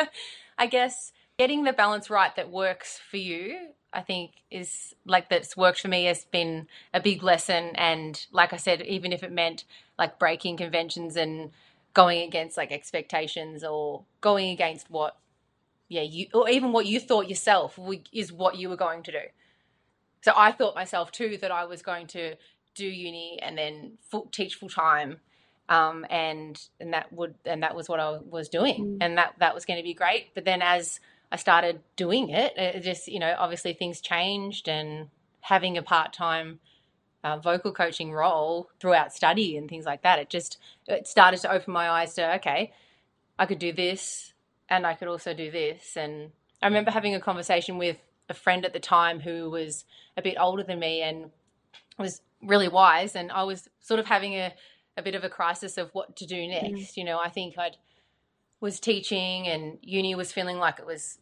I 0.58 0.66
guess 0.66 1.12
getting 1.38 1.64
the 1.64 1.72
balance 1.72 2.10
right 2.10 2.34
that 2.36 2.50
works 2.50 3.00
for 3.10 3.16
you, 3.16 3.70
I 3.92 4.00
think, 4.02 4.32
is 4.50 4.94
like 5.06 5.28
that's 5.28 5.56
worked 5.56 5.80
for 5.80 5.88
me 5.88 6.04
has 6.06 6.24
been 6.24 6.66
a 6.94 7.00
big 7.00 7.22
lesson. 7.22 7.72
And 7.76 8.24
like 8.32 8.52
I 8.52 8.56
said, 8.56 8.82
even 8.82 9.12
if 9.12 9.22
it 9.22 9.32
meant 9.32 9.64
like 9.98 10.18
breaking 10.18 10.56
conventions 10.56 11.16
and 11.16 11.50
going 11.94 12.22
against 12.22 12.56
like 12.56 12.72
expectations 12.72 13.62
or 13.64 14.04
going 14.20 14.50
against 14.50 14.90
what 14.90 15.16
yeah 15.88 16.02
you 16.02 16.26
or 16.32 16.48
even 16.48 16.72
what 16.72 16.86
you 16.86 16.98
thought 16.98 17.28
yourself 17.28 17.78
is 18.12 18.32
what 18.32 18.56
you 18.56 18.68
were 18.68 18.76
going 18.76 19.02
to 19.02 19.12
do 19.12 19.18
so 20.22 20.32
i 20.36 20.50
thought 20.50 20.74
myself 20.74 21.12
too 21.12 21.36
that 21.36 21.50
i 21.50 21.64
was 21.64 21.82
going 21.82 22.06
to 22.06 22.34
do 22.74 22.86
uni 22.86 23.38
and 23.42 23.58
then 23.58 23.92
full, 24.10 24.26
teach 24.32 24.54
full 24.54 24.68
time 24.70 25.18
um, 25.68 26.04
and 26.10 26.60
and 26.80 26.92
that 26.92 27.12
would 27.12 27.34
and 27.44 27.62
that 27.62 27.74
was 27.76 27.88
what 27.88 28.00
i 28.00 28.18
was 28.18 28.48
doing 28.48 28.78
Mm. 28.84 28.98
and 29.00 29.18
that 29.18 29.34
that 29.38 29.54
was 29.54 29.64
going 29.64 29.78
to 29.78 29.82
be 29.82 29.94
great 29.94 30.34
but 30.34 30.44
then 30.44 30.62
as 30.62 30.98
i 31.32 31.36
started 31.36 31.80
doing 31.96 32.28
it. 32.28 32.52
It 32.56 32.80
just 32.82 33.08
you 33.08 33.18
know 33.18 33.34
obviously 33.38 33.72
things 33.72 34.00
changed 34.00 34.68
and 34.68 35.08
having 35.40 35.76
a 35.76 35.82
part-time 35.82 36.60
uh, 37.24 37.38
vocal 37.38 37.72
coaching 37.72 38.12
role 38.12 38.68
throughout 38.78 39.12
study 39.12 39.56
and 39.56 39.68
things 39.68 39.84
like 39.84 40.02
that 40.02 40.18
it 40.18 40.28
just 40.28 40.58
it 40.86 41.06
started 41.06 41.40
to 41.40 41.50
open 41.50 41.72
my 41.72 41.88
eyes 41.88 42.14
to 42.14 42.34
okay 42.36 42.72
i 43.38 43.46
could 43.46 43.58
do 43.58 43.72
this 43.72 44.32
and 44.68 44.86
i 44.86 44.94
could 44.94 45.08
also 45.08 45.34
do 45.34 45.50
this. 45.50 45.96
And 45.96 46.30
i 46.62 46.66
remember 46.66 46.90
having 46.90 47.14
a 47.14 47.20
conversation 47.20 47.78
with 47.78 47.96
a 48.28 48.34
friend 48.34 48.64
at 48.64 48.72
the 48.72 48.80
time 48.80 49.20
who 49.20 49.50
was 49.50 49.84
a 50.16 50.22
bit 50.22 50.36
older 50.38 50.62
than 50.62 50.78
me 50.78 51.02
and 51.02 51.30
was 51.98 52.20
really 52.42 52.68
wise. 52.68 53.16
And 53.16 53.32
i 53.32 53.42
was 53.42 53.68
sort 53.80 54.00
of 54.00 54.06
having 54.06 54.34
a, 54.34 54.52
a 54.96 55.02
bit 55.02 55.14
of 55.14 55.24
a 55.24 55.28
crisis 55.28 55.78
of 55.78 55.90
what 55.92 56.16
to 56.16 56.26
do 56.26 56.46
next. 56.46 56.96
You 56.96 57.04
know 57.04 57.18
i 57.18 57.28
think 57.28 57.58
i'd 57.58 57.76
was 58.62 58.78
teaching 58.78 59.48
and 59.48 59.76
uni 59.82 60.14
was 60.14 60.32
feeling 60.32 60.56
like 60.56 60.78
it 60.78 60.86
was 60.86 61.18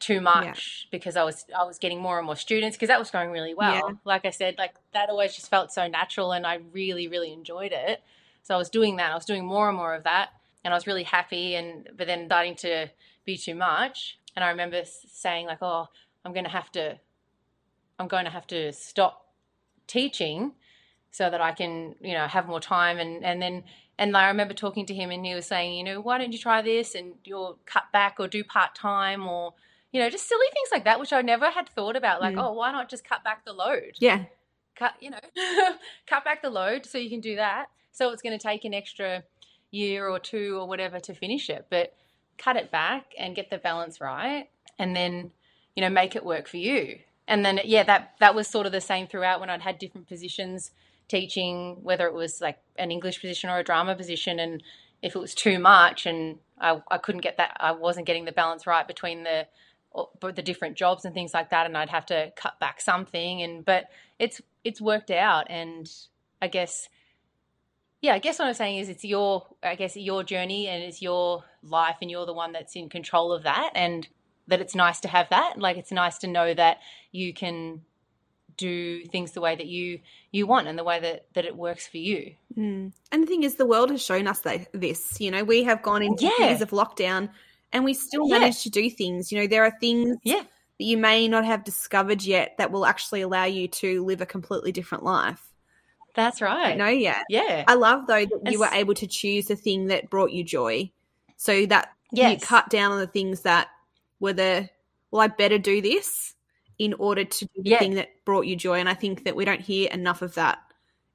too 0.00 0.20
much 0.20 0.88
because 0.90 1.16
I 1.16 1.22
was 1.22 1.46
I 1.56 1.62
was 1.62 1.78
getting 1.78 2.00
more 2.00 2.18
and 2.18 2.26
more 2.26 2.34
students 2.34 2.76
because 2.76 2.88
that 2.88 2.98
was 2.98 3.10
going 3.10 3.30
really 3.30 3.54
well. 3.54 3.74
Yeah. 3.74 3.94
Like 4.04 4.24
I 4.24 4.30
said, 4.30 4.56
like 4.58 4.74
that 4.92 5.08
always 5.08 5.34
just 5.34 5.48
felt 5.48 5.72
so 5.72 5.86
natural 5.86 6.32
and 6.32 6.44
I 6.44 6.58
really 6.72 7.06
really 7.06 7.32
enjoyed 7.32 7.70
it. 7.72 8.02
So 8.42 8.54
I 8.54 8.58
was 8.58 8.68
doing 8.68 8.96
that. 8.96 9.12
I 9.12 9.14
was 9.14 9.24
doing 9.24 9.46
more 9.46 9.68
and 9.68 9.78
more 9.78 9.94
of 9.94 10.02
that 10.02 10.30
and 10.64 10.74
I 10.74 10.76
was 10.76 10.86
really 10.86 11.04
happy 11.04 11.54
and 11.54 11.88
but 11.96 12.08
then 12.08 12.26
starting 12.26 12.56
to 12.56 12.90
be 13.24 13.36
too 13.36 13.54
much 13.54 14.18
and 14.34 14.44
I 14.44 14.48
remember 14.48 14.82
saying 14.84 15.46
like, 15.46 15.58
"Oh, 15.62 15.86
I'm 16.24 16.32
going 16.32 16.44
to 16.44 16.50
have 16.50 16.72
to 16.72 16.98
I'm 18.00 18.08
going 18.08 18.24
to 18.24 18.32
have 18.32 18.48
to 18.48 18.72
stop 18.72 19.28
teaching 19.86 20.52
so 21.12 21.28
that 21.30 21.40
I 21.40 21.52
can, 21.52 21.94
you 22.00 22.14
know, 22.14 22.26
have 22.26 22.48
more 22.48 22.60
time 22.60 22.98
and 22.98 23.24
and 23.24 23.40
then 23.40 23.62
and 24.00 24.16
I 24.16 24.26
remember 24.28 24.54
talking 24.54 24.86
to 24.86 24.94
him 24.94 25.10
and 25.10 25.24
he 25.24 25.34
was 25.34 25.46
saying, 25.46 25.76
you 25.76 25.84
know, 25.84 26.00
why 26.00 26.18
don't 26.18 26.32
you 26.32 26.38
try 26.38 26.62
this 26.62 26.94
and 26.96 27.12
you'll 27.24 27.58
cut 27.66 27.84
back 27.92 28.16
or 28.18 28.26
do 28.26 28.42
part 28.42 28.74
time 28.74 29.28
or 29.28 29.54
you 29.92 30.00
know, 30.00 30.08
just 30.08 30.28
silly 30.28 30.46
things 30.52 30.68
like 30.70 30.84
that, 30.84 31.00
which 31.00 31.12
I 31.12 31.20
never 31.20 31.50
had 31.50 31.68
thought 31.68 31.96
about. 31.96 32.20
Like, 32.20 32.36
Mm. 32.36 32.44
oh, 32.44 32.52
why 32.52 32.70
not 32.70 32.88
just 32.88 33.04
cut 33.04 33.24
back 33.24 33.44
the 33.44 33.52
load? 33.52 33.94
Yeah. 33.98 34.26
Cut, 34.76 34.94
you 35.00 35.10
know, 35.10 35.18
cut 36.06 36.24
back 36.24 36.42
the 36.42 36.48
load 36.50 36.86
so 36.86 36.96
you 36.96 37.10
can 37.10 37.20
do 37.20 37.34
that. 37.36 37.66
So 37.90 38.10
it's 38.10 38.22
going 38.22 38.38
to 38.38 38.42
take 38.42 38.64
an 38.64 38.72
extra 38.72 39.24
year 39.72 40.08
or 40.08 40.20
two 40.20 40.56
or 40.60 40.68
whatever 40.68 41.00
to 41.00 41.12
finish 41.12 41.50
it, 41.50 41.66
but 41.70 41.92
cut 42.38 42.56
it 42.56 42.70
back 42.70 43.12
and 43.18 43.34
get 43.34 43.50
the 43.50 43.58
balance 43.58 44.00
right, 44.00 44.48
and 44.78 44.94
then 44.94 45.32
you 45.74 45.82
know 45.82 45.90
make 45.90 46.14
it 46.14 46.24
work 46.24 46.46
for 46.48 46.56
you. 46.58 47.00
And 47.26 47.44
then 47.44 47.60
yeah, 47.64 47.82
that 47.82 48.14
that 48.20 48.34
was 48.34 48.46
sort 48.46 48.66
of 48.66 48.72
the 48.72 48.80
same 48.80 49.08
throughout 49.08 49.40
when 49.40 49.50
I'd 49.50 49.62
had 49.62 49.78
different 49.78 50.06
positions 50.08 50.70
teaching, 51.10 51.78
whether 51.82 52.06
it 52.06 52.14
was 52.14 52.40
like 52.40 52.58
an 52.78 52.90
English 52.90 53.20
position 53.20 53.50
or 53.50 53.58
a 53.58 53.64
drama 53.64 53.94
position, 53.94 54.38
and 54.38 54.62
if 55.02 55.14
it 55.14 55.18
was 55.18 55.34
too 55.34 55.58
much 55.58 56.06
and 56.06 56.38
I, 56.60 56.80
I 56.90 56.98
couldn't 56.98 57.22
get 57.22 57.36
that, 57.38 57.56
I 57.60 57.72
wasn't 57.72 58.06
getting 58.06 58.24
the 58.24 58.32
balance 58.32 58.66
right 58.66 58.86
between 58.86 59.24
the 59.24 59.46
the 60.20 60.42
different 60.42 60.76
jobs 60.76 61.04
and 61.04 61.12
things 61.12 61.34
like 61.34 61.50
that, 61.50 61.66
and 61.66 61.76
I'd 61.76 61.90
have 61.90 62.06
to 62.06 62.32
cut 62.36 62.60
back 62.60 62.80
something. 62.80 63.42
And 63.42 63.64
but 63.64 63.86
it's 64.18 64.40
it's 64.62 64.80
worked 64.80 65.10
out, 65.10 65.50
and 65.50 65.90
I 66.40 66.48
guess, 66.48 66.88
yeah, 68.00 68.14
I 68.14 68.18
guess 68.18 68.38
what 68.38 68.48
I'm 68.48 68.54
saying 68.54 68.78
is 68.78 68.88
it's 68.88 69.04
your, 69.04 69.46
I 69.62 69.74
guess, 69.74 69.96
your 69.96 70.22
journey 70.22 70.68
and 70.68 70.82
it's 70.82 71.02
your 71.02 71.44
life 71.62 71.96
and 72.00 72.10
you're 72.10 72.26
the 72.26 72.32
one 72.32 72.52
that's 72.52 72.76
in 72.76 72.88
control 72.88 73.32
of 73.32 73.42
that. 73.42 73.72
And 73.74 74.08
that 74.46 74.60
it's 74.60 74.74
nice 74.74 75.00
to 75.00 75.08
have 75.08 75.28
that. 75.30 75.58
Like, 75.58 75.76
it's 75.76 75.92
nice 75.92 76.18
to 76.18 76.26
know 76.26 76.54
that 76.54 76.78
you 77.12 77.34
can 77.34 77.82
do 78.60 79.04
things 79.06 79.32
the 79.32 79.40
way 79.40 79.56
that 79.56 79.66
you 79.66 79.98
you 80.30 80.46
want 80.46 80.68
and 80.68 80.78
the 80.78 80.84
way 80.84 81.00
that 81.00 81.26
that 81.32 81.44
it 81.44 81.56
works 81.56 81.86
for 81.88 81.96
you. 81.98 82.34
Mm. 82.56 82.92
And 83.10 83.22
the 83.22 83.26
thing 83.26 83.42
is, 83.42 83.56
the 83.56 83.66
world 83.66 83.90
has 83.90 84.02
shown 84.02 84.26
us 84.26 84.40
that 84.40 84.68
this. 84.72 85.20
You 85.20 85.30
know, 85.30 85.42
we 85.42 85.64
have 85.64 85.82
gone 85.82 86.02
into 86.02 86.24
Yeah. 86.24 86.48
years 86.48 86.60
of 86.60 86.70
lockdown, 86.70 87.30
and 87.72 87.84
we 87.84 87.94
still 87.94 88.28
Yeah. 88.28 88.38
manage 88.38 88.62
to 88.62 88.70
do 88.70 88.88
things. 88.90 89.32
You 89.32 89.40
know, 89.40 89.46
there 89.46 89.64
are 89.64 89.76
things 89.80 90.18
Yeah. 90.22 90.42
that 90.78 90.84
you 90.84 90.96
may 90.96 91.26
not 91.26 91.44
have 91.44 91.64
discovered 91.64 92.22
yet 92.22 92.56
that 92.58 92.70
will 92.70 92.86
actually 92.86 93.22
allow 93.22 93.44
you 93.44 93.66
to 93.68 94.04
live 94.04 94.20
a 94.20 94.26
completely 94.26 94.72
different 94.72 95.04
life. 95.04 95.48
That's 96.14 96.40
right. 96.42 96.76
No, 96.76 96.86
yet. 96.86 97.24
Yeah. 97.28 97.64
I 97.66 97.74
love 97.74 98.06
though 98.06 98.26
that 98.26 98.52
you 98.52 98.58
were 98.58 98.70
able 98.72 98.94
to 98.94 99.06
choose 99.06 99.46
the 99.46 99.56
thing 99.56 99.86
that 99.86 100.10
brought 100.10 100.32
you 100.32 100.44
joy, 100.44 100.90
so 101.36 101.66
that 101.66 101.92
you 102.12 102.36
cut 102.38 102.68
down 102.68 102.92
on 102.92 102.98
the 102.98 103.06
things 103.06 103.42
that 103.42 103.68
were 104.18 104.32
the 104.32 104.68
well, 105.10 105.22
I 105.22 105.28
better 105.28 105.58
do 105.58 105.80
this 105.80 106.34
in 106.80 106.94
order 106.94 107.24
to 107.24 107.44
do 107.44 107.62
the 107.62 107.70
Yeah. 107.70 107.78
thing 107.78 107.94
that 107.96 108.24
brought 108.24 108.46
you 108.46 108.56
joy. 108.56 108.80
And 108.80 108.88
I 108.88 108.94
think 108.94 109.24
that 109.24 109.36
we 109.36 109.44
don't 109.44 109.60
hear 109.60 109.90
enough 109.90 110.22
of 110.22 110.34
that 110.36 110.58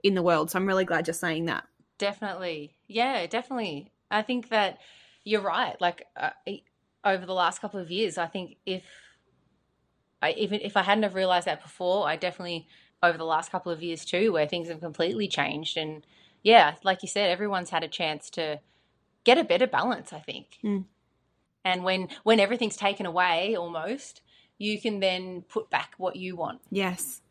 in 0.04 0.14
the 0.14 0.22
world. 0.22 0.52
So 0.52 0.60
I'm 0.60 0.68
really 0.68 0.86
glad 0.86 1.08
you're 1.08 1.16
saying 1.16 1.46
that. 1.46 1.66
Definitely. 1.98 2.78
Yeah, 2.88 3.26
definitely. 3.26 3.92
I 4.12 4.22
think 4.22 4.50
that 4.50 4.78
you're 5.24 5.42
right. 5.42 5.76
Like 5.82 6.06
uh, 6.16 6.30
over 7.04 7.26
the 7.26 7.34
last 7.34 7.62
couple 7.62 7.80
of 7.80 7.90
years, 7.90 8.20
I 8.20 8.28
think 8.28 8.58
if 8.68 8.84
I 10.22 10.34
even 10.34 10.62
if 10.62 10.78
I 10.78 10.84
hadn't 10.84 11.02
have 11.04 11.16
realized 11.16 11.48
that 11.48 11.64
before, 11.64 12.08
I 12.08 12.16
definitely 12.16 12.68
over 13.02 13.18
the 13.18 13.26
last 13.26 13.52
couple 13.52 13.72
of 13.72 13.82
years 13.82 14.06
too, 14.06 14.32
where 14.34 14.48
things 14.48 14.70
have 14.70 14.82
completely 14.82 15.28
changed. 15.28 15.78
And 15.78 16.06
yeah, 16.44 16.76
like 16.84 17.02
you 17.02 17.10
said, 17.10 17.32
everyone's 17.32 17.72
had 17.72 17.84
a 17.84 17.88
chance 17.88 18.30
to 18.32 18.60
get 19.24 19.40
a 19.40 19.44
better 19.44 19.66
balance. 19.66 20.14
I 20.14 20.20
think. 20.20 20.60
Mm. 20.64 20.86
And 21.64 21.84
when 21.84 22.10
when 22.22 22.40
everything's 22.40 22.78
taken 22.78 23.08
away, 23.08 23.56
almost, 23.56 24.22
you 24.58 24.80
can 24.80 25.00
then 25.00 25.44
put 25.50 25.70
back 25.70 25.94
what 25.98 26.16
you 26.16 26.36
want 26.36 26.62
Yes. 26.72 27.22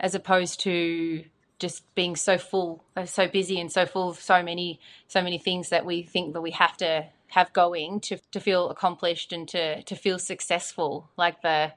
as 0.00 0.14
opposed 0.14 0.60
to 0.60 1.24
just 1.58 1.82
being 1.94 2.14
so 2.14 2.38
full, 2.38 2.84
uh, 2.96 3.04
so 3.04 3.26
busy, 3.26 3.60
and 3.60 3.70
so 3.70 3.84
full 3.84 4.10
of 4.10 4.20
so 4.20 4.42
many, 4.42 4.78
so 5.08 5.20
many 5.20 5.38
things 5.38 5.70
that 5.70 5.84
we 5.84 6.02
think 6.02 6.32
that 6.34 6.40
we 6.40 6.52
have 6.52 6.76
to 6.76 7.06
have 7.28 7.52
going 7.52 8.00
to 8.00 8.16
to 8.30 8.40
feel 8.40 8.70
accomplished 8.70 9.32
and 9.32 9.48
to 9.48 9.82
to 9.82 9.96
feel 9.96 10.18
successful. 10.18 11.10
Like 11.16 11.42
the 11.42 11.72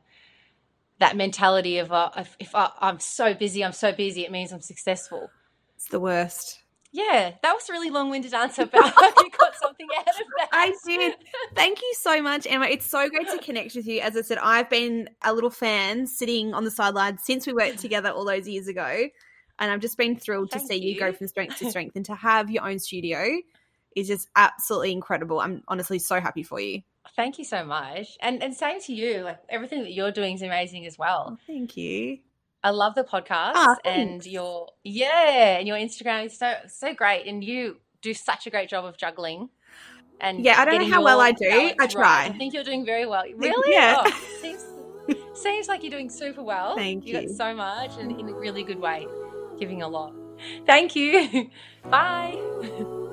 that 1.00 1.18
mentality 1.18 1.80
of 1.80 1.92
uh, 1.92 2.12
if, 2.16 2.36
if 2.40 2.56
I, 2.56 2.70
I'm 2.80 3.00
so 3.00 3.34
busy, 3.34 3.66
I'm 3.66 3.74
so 3.74 3.92
busy, 3.92 4.24
it 4.24 4.32
means 4.32 4.52
I'm 4.52 4.62
successful. 4.62 5.32
It's 5.76 5.88
the 5.88 6.00
worst. 6.00 6.60
Yeah, 6.94 7.32
that 7.42 7.54
was 7.54 7.70
a 7.70 7.72
really 7.72 7.90
long-winded 7.90 8.34
answer, 8.34 8.66
but 8.66 8.82
I 8.84 8.90
hope 8.90 9.14
you 9.18 9.30
got 9.38 9.56
something 9.56 9.88
out 9.98 10.08
of 10.10 10.28
that. 10.38 10.50
I 10.52 10.74
did. 10.86 11.16
Thank 11.56 11.82
you 11.82 11.94
so 11.98 12.22
much, 12.22 12.46
Emma. 12.50 12.66
It's 12.66 12.86
so 12.86 13.10
great 13.10 13.30
to 13.30 13.38
connect 13.38 13.76
with 13.76 13.88
you. 13.88 14.02
As 14.02 14.18
I 14.18 14.22
said, 14.22 14.38
I've 14.40 14.70
been 14.70 15.10
a 15.24 15.34
little 15.34 15.50
fan 15.50 16.06
sitting 16.06 16.54
on 16.54 16.66
the 16.66 16.72
sidelines 16.72 17.22
since 17.24 17.48
we 17.48 17.54
worked 17.54 17.80
together 17.80 18.10
all 18.10 18.26
those 18.26 18.48
years 18.48 18.68
ago. 18.68 19.08
And 19.60 19.72
I've 19.72 19.80
just 19.80 19.98
been 19.98 20.18
thrilled 20.18 20.52
to 20.52 20.60
see 20.60 20.76
you. 20.76 20.94
you. 20.94 21.00
go 21.00 21.14
from 21.14 21.28
strength 21.28 21.60
to 21.60 21.70
strength 21.70 21.96
and 21.96 22.06
to 22.06 22.16
have 22.16 22.50
your 22.50 22.68
own 22.68 22.80
studio 22.80 23.40
is 23.96 24.08
just 24.08 24.28
absolutely 24.36 24.92
incredible. 24.92 25.40
I'm 25.40 25.64
honestly 25.68 26.00
so 26.00 26.20
happy 26.20 26.44
for 26.44 26.60
you. 26.60 26.82
Thank 27.16 27.40
you 27.40 27.46
so 27.46 27.66
much, 27.66 28.18
and 28.22 28.42
and 28.42 28.56
same 28.56 28.80
to 28.82 28.94
you. 28.94 29.22
Like 29.22 29.40
everything 29.50 29.82
that 29.84 29.92
you're 29.92 30.12
doing 30.12 30.36
is 30.36 30.42
amazing 30.42 30.86
as 30.86 30.98
well. 30.98 31.38
Thank 31.48 31.76
you. 31.76 32.20
I 32.64 32.70
love 32.70 32.94
the 32.96 33.04
podcast 33.04 33.54
Ah, 33.56 33.76
and 33.86 34.26
your 34.26 34.70
yeah, 34.84 35.58
and 35.58 35.68
your 35.68 35.78
Instagram 35.78 36.26
is 36.26 36.38
so 36.38 36.54
so 36.68 36.94
great, 36.94 37.26
and 37.28 37.44
you 37.44 37.78
do 38.02 38.14
such 38.14 38.48
a 38.48 38.50
great 38.50 38.70
job 38.70 38.86
of 38.86 38.98
juggling. 38.98 39.50
And 40.20 40.46
Yeah, 40.46 40.60
I 40.62 40.66
don't 40.66 40.82
know 40.82 40.88
how 40.90 41.04
well 41.04 41.20
I 41.20 41.32
do. 41.32 41.50
I 41.50 41.76
right. 41.80 41.90
try. 41.90 42.26
I 42.26 42.30
think 42.38 42.54
you're 42.54 42.64
doing 42.64 42.86
very 42.86 43.08
well. 43.08 43.24
Really? 43.36 43.74
Yeah. 43.74 44.04
Oh, 44.06 44.12
seems 44.42 44.64
seems 45.34 45.68
like 45.68 45.82
you're 45.82 45.92
doing 45.92 46.10
super 46.10 46.44
well. 46.44 46.76
Thank 46.76 47.06
You 47.08 47.16
you. 47.20 47.28
got 47.28 47.36
so 47.36 47.56
much, 47.56 47.92
and 48.00 48.12
in 48.20 48.30
a 48.30 48.34
really 48.34 48.64
good 48.64 48.80
way, 48.80 49.08
giving 49.60 49.82
a 49.82 49.88
lot. 49.88 50.14
Thank 50.68 50.96
you. 50.96 51.50
Bye. 51.90 52.38